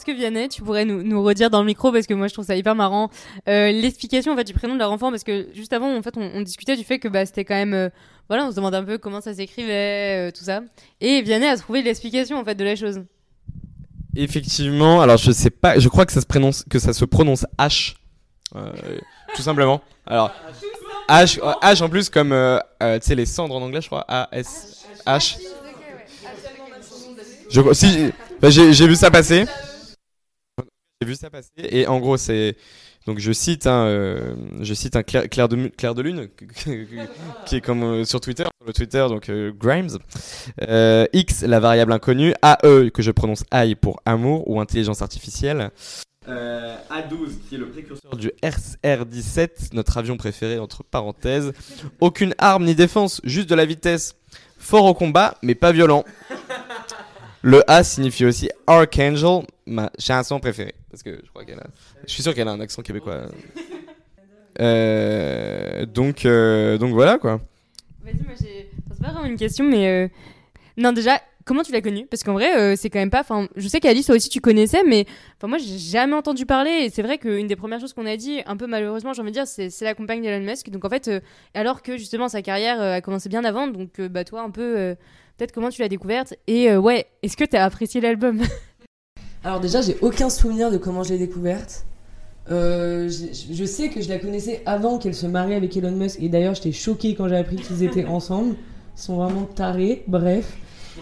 [0.02, 2.32] Est-ce que Vianney, tu pourrais nous, nous redire dans le micro parce que moi je
[2.32, 3.08] trouve ça hyper marrant
[3.48, 6.16] euh, l'explication en fait du prénom de leur enfant parce que juste avant en fait
[6.16, 7.88] on, on discutait du fait que bah c'était quand même euh,
[8.28, 10.62] voilà on se demandait un peu comment ça s'écrivait euh, tout ça
[11.00, 13.04] et Vianney a trouvé l'explication en fait de la chose.
[14.16, 17.46] Effectivement, alors je sais pas, je crois que ça se prononce, que ça se prononce
[17.60, 17.94] H,
[18.56, 18.72] euh,
[19.36, 19.82] tout simplement.
[20.04, 20.32] Alors
[21.08, 24.04] H, H en plus comme euh, euh, tu sais les cendres en anglais, je crois.
[24.08, 25.38] A S H.
[27.50, 29.44] Je si j'ai- bah, j'ai j'ai vu ça passer.
[31.02, 31.50] J'ai vu ça passer.
[31.56, 32.56] Et en gros c'est
[33.06, 36.28] donc je cite un euh, je cite un clair, clair de mu- clair de lune
[37.46, 39.98] qui est comme euh, sur Twitter sur le Twitter donc euh, Grimes.
[40.62, 45.70] Euh, X la variable inconnue AE que je prononce AI pour amour ou intelligence artificielle.
[46.28, 51.52] Euh, A12 qui est le précurseur du RR17 notre avion préféré entre parenthèses.
[51.98, 54.14] Aucune arme ni défense juste de la vitesse.
[54.58, 56.04] Fort au combat mais pas violent.
[57.44, 60.74] Le A signifie aussi Archangel, ma chanson préférée.
[60.90, 61.66] Parce que je crois qu'elle a.
[62.06, 63.28] Je suis sûr qu'elle a un accent québécois.
[64.60, 67.40] Euh, donc, euh, donc voilà quoi.
[68.04, 70.08] Vas-y moi j'ai c'est pas vraiment une question mais euh,
[70.76, 72.06] non déjà comment tu l'as connue?
[72.06, 74.82] Parce qu'en vrai c'est quand même pas enfin je sais qu'Alice toi aussi tu connaissais
[74.86, 75.06] mais
[75.38, 78.16] enfin moi j'ai jamais entendu parler et c'est vrai qu'une des premières choses qu'on a
[78.16, 80.84] dit un peu malheureusement j'ai envie de dire c'est c'est la compagne d'Elon Musk donc
[80.84, 81.10] en fait
[81.54, 84.94] alors que justement sa carrière a commencé bien avant donc bah toi un peu
[85.36, 88.42] peut-être comment tu l'as découverte et ouais est-ce que t'as apprécié l'album?
[89.44, 91.84] Alors déjà, j'ai aucun souvenir de comment je l'ai découverte.
[92.50, 96.20] Euh, je, je sais que je la connaissais avant qu'elle se marie avec Elon Musk
[96.20, 98.54] et d'ailleurs j'étais choquée quand j'ai appris qu'ils étaient ensemble.
[98.96, 100.56] Ils sont vraiment tarés, bref.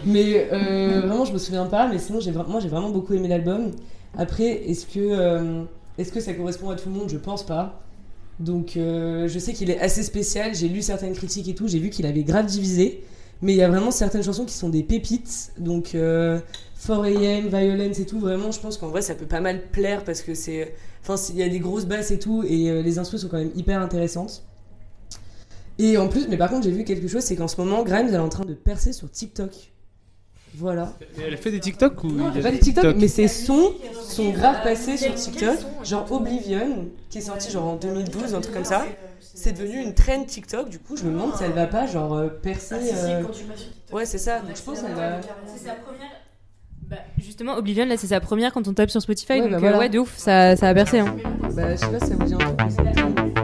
[0.05, 3.27] Mais euh, vraiment je me souviens pas, mais sinon j'ai moi j'ai vraiment beaucoup aimé
[3.27, 3.71] l'album.
[4.17, 5.63] Après, est-ce que, euh,
[5.97, 7.09] est-ce que ça correspond à tout le monde?
[7.09, 7.81] Je pense pas.
[8.39, 11.91] Donc je sais qu'il est assez spécial, j'ai lu certaines critiques et tout, j'ai vu
[11.91, 13.03] qu'il avait grave divisé.
[13.41, 15.51] Mais il y a vraiment certaines chansons qui sont des pépites.
[15.57, 16.39] Donc euh,
[16.79, 20.21] 4am, Violence et tout, vraiment je pense qu'en vrai ça peut pas mal plaire parce
[20.21, 20.75] que c'est...
[21.03, 23.39] Enfin il y a des grosses basses et tout et euh, les instrus sont quand
[23.39, 24.43] même hyper intéressantes.
[25.79, 28.07] Et en plus, mais par contre j'ai vu quelque chose, c'est qu'en ce moment Grimes
[28.09, 29.71] elle est en train de percer sur TikTok.
[30.55, 30.93] Voilà.
[31.17, 33.27] Mais elle fait des TikTok ou Non, il y a pas des TikTok, mais ses
[33.27, 33.73] sons
[34.03, 35.57] sont grave passés sur TikTok.
[35.83, 38.85] Genre Oblivion, qui est sorti genre en 2012, un truc comme ça.
[39.41, 42.13] C'est devenu une trend TikTok, du coup je me demande si elle va pas genre
[42.13, 42.75] euh, percer.
[42.77, 43.97] Ah, si, si, euh, quand tu vas sur TikTok.
[43.97, 45.19] Ouais, c'est ça, donc je pense qu'elle va.
[45.47, 46.11] C'est sa première.
[46.83, 49.33] Bah, justement, Oblivion, là, c'est sa première quand on tape sur Spotify.
[49.33, 49.79] Ouais, donc, bah euh, voilà.
[49.79, 50.99] ouais, de ouf, ça, ça a bercé.
[50.99, 51.15] Hein.
[51.55, 53.37] Bah, je sais pas si ça vous dit un truc.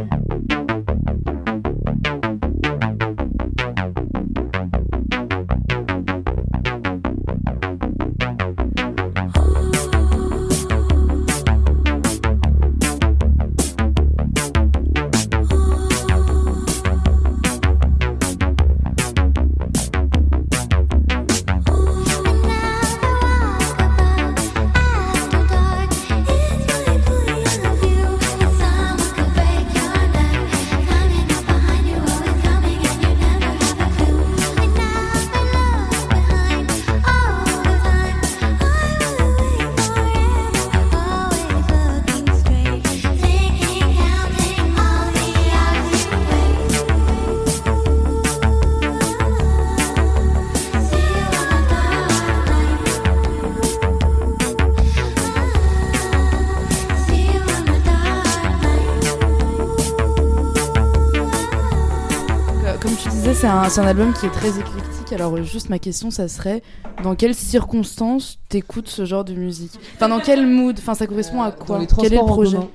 [63.39, 65.13] C'est un, album qui est très éclectique.
[65.13, 66.63] Alors, euh, juste ma question, ça serait
[67.03, 69.73] dans quelles circonstances t'écoutes ce genre de musique?
[69.93, 70.75] Enfin, dans quel mood?
[70.79, 72.57] Enfin, ça correspond à quoi dans les Quel est le transports en projet?
[72.57, 72.69] commun.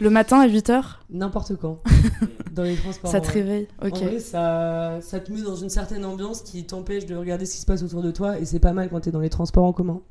[0.00, 1.78] Le matin à 8h N'importe quand.
[2.52, 3.10] dans les transports.
[3.10, 3.94] Ça te réveille, ok.
[3.94, 7.54] En vrai, ça, ça te met dans une certaine ambiance qui t'empêche de regarder ce
[7.54, 9.64] qui se passe autour de toi et c'est pas mal quand t'es dans les transports
[9.64, 10.02] en commun.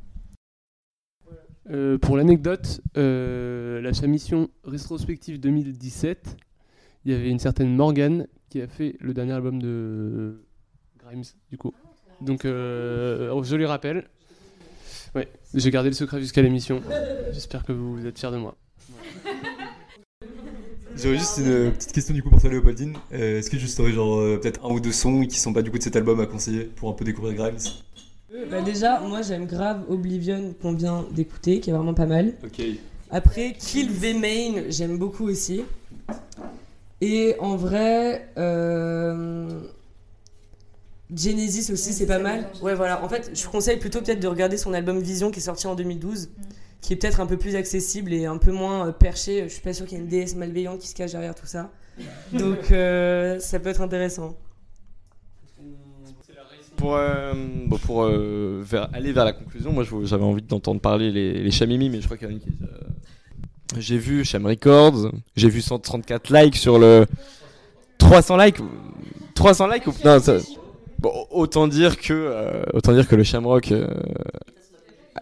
[1.70, 6.36] Euh, pour l'anecdote, euh, la Chamition rétrospective 2017,
[7.06, 10.42] il y avait une certaine Morgane qui a fait le dernier album de
[11.00, 11.74] Grimes, du coup.
[12.22, 14.08] Donc, euh, je lui rappelle.
[15.16, 16.82] Ouais, j'ai gardé le secret jusqu'à l'émission.
[17.32, 18.56] J'espère que vous êtes fiers de moi.
[20.96, 22.96] J'aurais juste une petite question du coup pour toi Léopoldine.
[23.14, 25.62] Euh, Est-ce que juste aurais genre euh, peut-être un ou deux sons qui sont pas
[25.62, 27.58] du coup de cet album à conseiller pour un peu découvrir Grimes?
[28.50, 32.34] Bah déjà, moi j'aime grave Oblivion qu'on vient d'écouter, qui est vraiment pas mal.
[32.44, 32.64] Ok.
[33.12, 35.64] Après, Kill V Main, j'aime beaucoup aussi.
[37.02, 39.62] Et en vrai, euh...
[41.16, 42.50] Genesis aussi, c'est pas mal.
[42.62, 43.04] Ouais, voilà.
[43.04, 45.76] En fait, je conseille plutôt peut-être de regarder son album Vision qui est sorti en
[45.76, 46.30] 2012,
[46.82, 49.44] qui est peut-être un peu plus accessible et un peu moins euh, perché.
[49.44, 51.46] Je suis pas sûr qu'il y ait une déesse malveillante qui se cache derrière tout
[51.46, 51.72] ça.
[52.34, 54.36] Donc, euh, ça peut être intéressant.
[56.76, 57.34] Pour, euh,
[57.66, 61.52] bon, pour euh, vers- aller vers la conclusion, moi j'avais envie d'entendre parler les, les
[61.52, 62.68] Chamimi, mais je crois qu'il y en a une qui euh,
[63.78, 67.06] J'ai vu Cham Records, j'ai vu 134 likes sur le.
[67.98, 68.58] 300 likes
[69.36, 69.94] 300 likes ou...
[70.06, 70.38] Non, ça-
[71.00, 73.88] Bon, autant dire que, euh, autant dire que le Shamrock euh,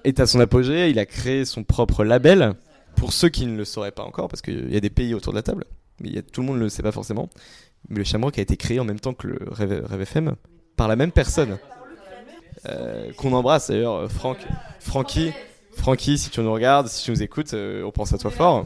[0.06, 2.54] est à son apogée, il a créé son propre label.
[2.96, 5.34] Pour ceux qui ne le sauraient pas encore, parce qu'il y a des pays autour
[5.34, 5.66] de la table,
[6.00, 7.30] mais tout le monde ne le sait pas forcément.
[7.89, 10.36] Mais le Shamrock a été créé en même temps que le Rêve, FM
[10.78, 11.58] par la même personne.
[12.70, 14.38] Euh, qu'on embrasse d'ailleurs, Franck,
[14.80, 15.32] Francky,
[15.76, 18.65] Francky, si tu nous regardes, si tu nous écoutes, euh, on pense à toi fort.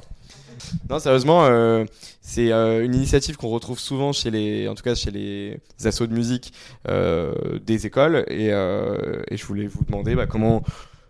[0.89, 1.85] Non, sérieusement, euh,
[2.21, 6.07] c'est euh, une initiative qu'on retrouve souvent chez les, en tout cas chez les assos
[6.07, 6.53] de musique
[6.85, 10.63] des écoles, et, je voulais vous demander bah, comment,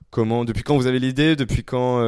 [0.10, 2.00] comment, depuis quand vous avez l'idée, depuis quand,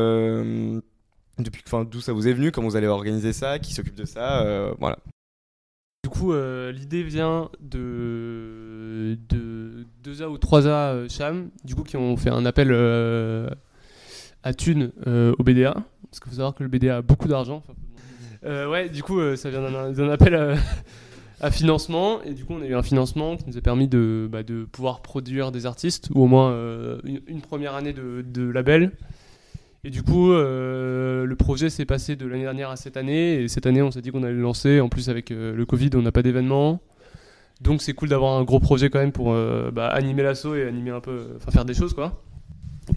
[1.40, 4.74] depuis, d'où ça vous est venu, comment vous allez organiser ça, qui s'occupe de ça,
[4.80, 4.98] voilà.
[6.04, 12.18] Du coup, l'idée vient de, de 2A ou 3A euh, Cham, du coup, qui ont
[12.18, 12.70] fait un appel
[14.44, 15.74] à thunes euh, au BDA.
[15.74, 17.64] Parce qu'il faut savoir que le BDA a beaucoup d'argent.
[18.44, 20.58] Euh, ouais, du coup, euh, ça vient d'un appel
[21.40, 22.22] à, financement.
[22.24, 24.40] Et du coup, on a eu un financement qui nous a permis de, bah,
[24.72, 26.52] pouvoir produire des artistes, ou au moins
[27.04, 28.92] une, première année de, label.
[29.84, 33.42] Et du coup, le projet s'est passé de l'année dernière à cette année.
[33.42, 34.80] Et cette année, on s'est dit qu'on allait le lancer.
[34.82, 36.82] En plus, avec le Covid, on n'a pas d'événement.
[37.62, 39.34] Donc, c'est cool d'avoir un gros projet quand même pour
[39.72, 42.22] bah, animer l'assaut et animer un peu, enfin faire des choses quoi.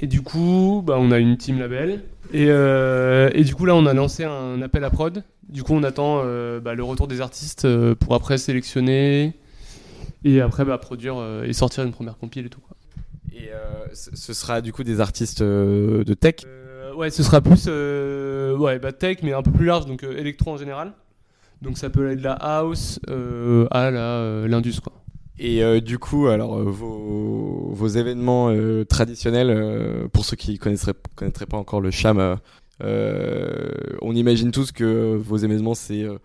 [0.01, 2.03] Et du coup, bah, on a une team label.
[2.33, 5.23] Et, euh, et du coup, là, on a lancé un appel à prod.
[5.49, 9.35] Du coup, on attend euh, bah, le retour des artistes euh, pour après sélectionner
[10.25, 12.61] et après bah, produire et sortir une première compile et tout.
[12.61, 12.77] Quoi.
[13.33, 13.51] Et
[13.93, 16.37] ce sera du coup des artistes de tech?
[16.97, 20.57] Ouais, ce sera plus ouais, bah, tech, mais un peu plus large, donc électro en
[20.57, 20.93] général.
[21.61, 23.01] Donc ça peut aller de la house
[23.71, 24.93] à la, l'indus quoi.
[25.39, 30.59] Et euh, du coup, alors euh, vos, vos événements euh, traditionnels, euh, pour ceux qui
[30.59, 32.37] connaisseraient connaîtraient pas encore le Cham, euh,
[32.83, 33.69] euh,
[34.03, 36.19] on imagine tous que vos événements c'est euh,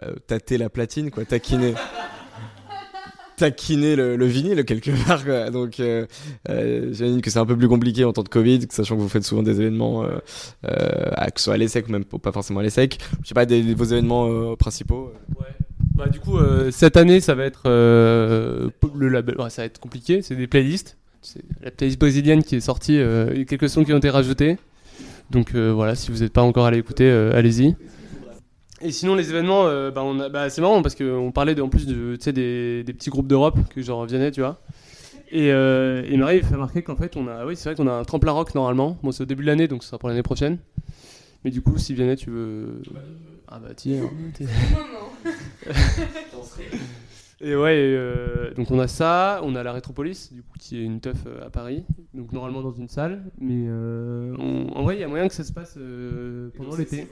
[0.00, 1.72] bah, tâter la platine, quoi, taquiner,
[3.36, 5.24] taquiner le, le vinyle quelque part.
[5.24, 5.50] Quoi.
[5.50, 6.06] Donc, euh,
[6.50, 9.08] euh, j'imagine que c'est un peu plus compliqué en temps de Covid, sachant que vous
[9.08, 10.18] faites souvent des événements, euh,
[10.66, 12.98] euh, à- que ce soit à l'ESSEC ou même pas forcément à l'ESSEC.
[13.22, 15.12] Je sais pas des, vos événements euh, principaux.
[16.02, 19.40] Bah, du coup, euh, cette année, ça va être euh, le label.
[19.40, 20.20] ouais, ça va être compliqué.
[20.20, 20.96] C'est des playlists.
[21.20, 22.98] C'est la playlist brésilienne qui est sortie.
[22.98, 24.58] euh, quelques sons qui ont été rajoutés.
[25.30, 27.76] Donc euh, voilà, si vous n'êtes pas encore allé écouter, allez-y.
[28.80, 33.10] Et sinon, les événements, bah, bah, c'est marrant parce qu'on parlait en plus des, petits
[33.10, 34.60] groupes d'Europe que j'en reviennais, tu vois.
[35.30, 37.92] Et, et Marie il fait remarquer qu'en fait, on a, oui, c'est vrai qu'on a
[37.92, 38.98] un tremplin rock normalement.
[39.04, 40.58] Bon, c'est au début de l'année, donc ce sera pour l'année prochaine.
[41.44, 42.82] Mais du coup, si Vianney, tu veux.
[43.54, 44.08] Ah bah, tiens.
[44.34, 44.46] t'es-
[47.44, 50.78] Et ouais, et, euh, donc on a ça, on a la Rétropolis, du coup, qui
[50.78, 51.84] est une teuf euh, à Paris,
[52.14, 55.34] donc normalement dans une salle, mais euh, on- en vrai, il y a moyen que
[55.34, 57.08] ça se passe euh, pendant l'été.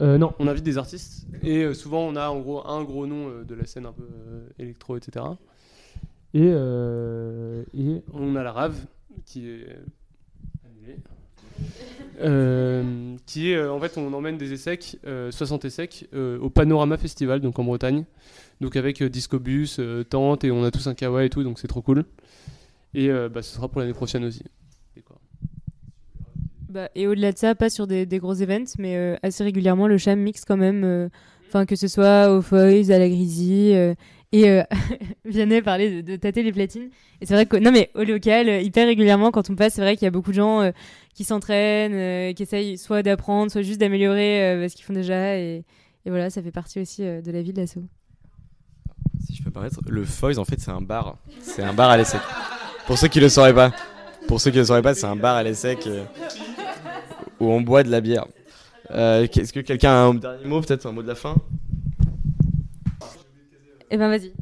[0.00, 3.08] Euh, non, on invite des artistes, et euh, souvent on a en gros un gros
[3.08, 5.24] nom euh, de la scène un peu euh, électro, etc.
[6.32, 8.76] Et, euh, et on a la Rave,
[9.24, 9.76] qui est.
[12.20, 16.48] Euh, qui est euh, en fait on emmène des essecs, euh, 60 essecs euh, au
[16.48, 18.04] Panorama Festival donc en Bretagne.
[18.62, 21.82] Donc avec discobus, tente et on a tous un kawaii et tout donc c'est trop
[21.82, 22.04] cool.
[22.94, 24.42] Et bah, ce sera pour l'année prochaine aussi.
[26.70, 30.18] Bah, et au-delà de ça, pas sur des, gros events, mais assez régulièrement, le Cham
[30.18, 31.10] mixe quand même,
[31.48, 33.94] enfin que ce soit au Foys, à la Grisie, euh,
[34.32, 34.62] et euh,
[35.24, 36.90] Vianney parlait de, de tâter les platines.
[37.20, 39.96] Et c'est vrai que, non mais au local, hyper régulièrement, quand on passe, c'est vrai
[39.96, 40.70] qu'il y a beaucoup de gens
[41.16, 45.36] qui s'entraînent, euh, qui essayent soit d'apprendre, soit juste d'améliorer euh, ce qu'ils font déjà,
[45.38, 45.64] et,
[46.04, 47.82] et voilà, ça fait partie aussi euh, de la vie de l'assaut.
[49.24, 51.16] Si je peux permettre, le Foys en fait c'est un bar.
[51.40, 52.20] C'est un bar à l'ESSEC.
[52.86, 53.72] Pour ceux qui le sauraient pas.
[54.28, 56.04] Pour ceux qui le sauraient pas, c'est un bar à euh,
[57.40, 58.26] où on boit de la bière.
[58.90, 61.34] Euh, Est-ce que quelqu'un a un dernier mot, peut-être un mot de la fin?
[63.90, 64.32] Eh ben vas-y.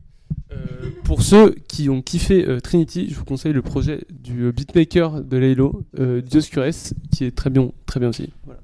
[1.04, 5.22] Pour ceux qui ont kiffé euh, Trinity, je vous conseille le projet du euh, beatmaker
[5.22, 6.70] de Laylo, euh, Dioscures,
[7.12, 8.30] qui est très bien, très bien aussi.
[8.44, 8.60] Voilà.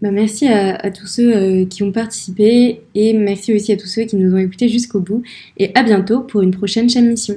[0.00, 3.88] Bah, merci à, à tous ceux euh, qui ont participé et merci aussi à tous
[3.88, 5.22] ceux qui nous ont écoutés jusqu'au bout.
[5.56, 7.36] Et à bientôt pour une prochaine chaîne mission.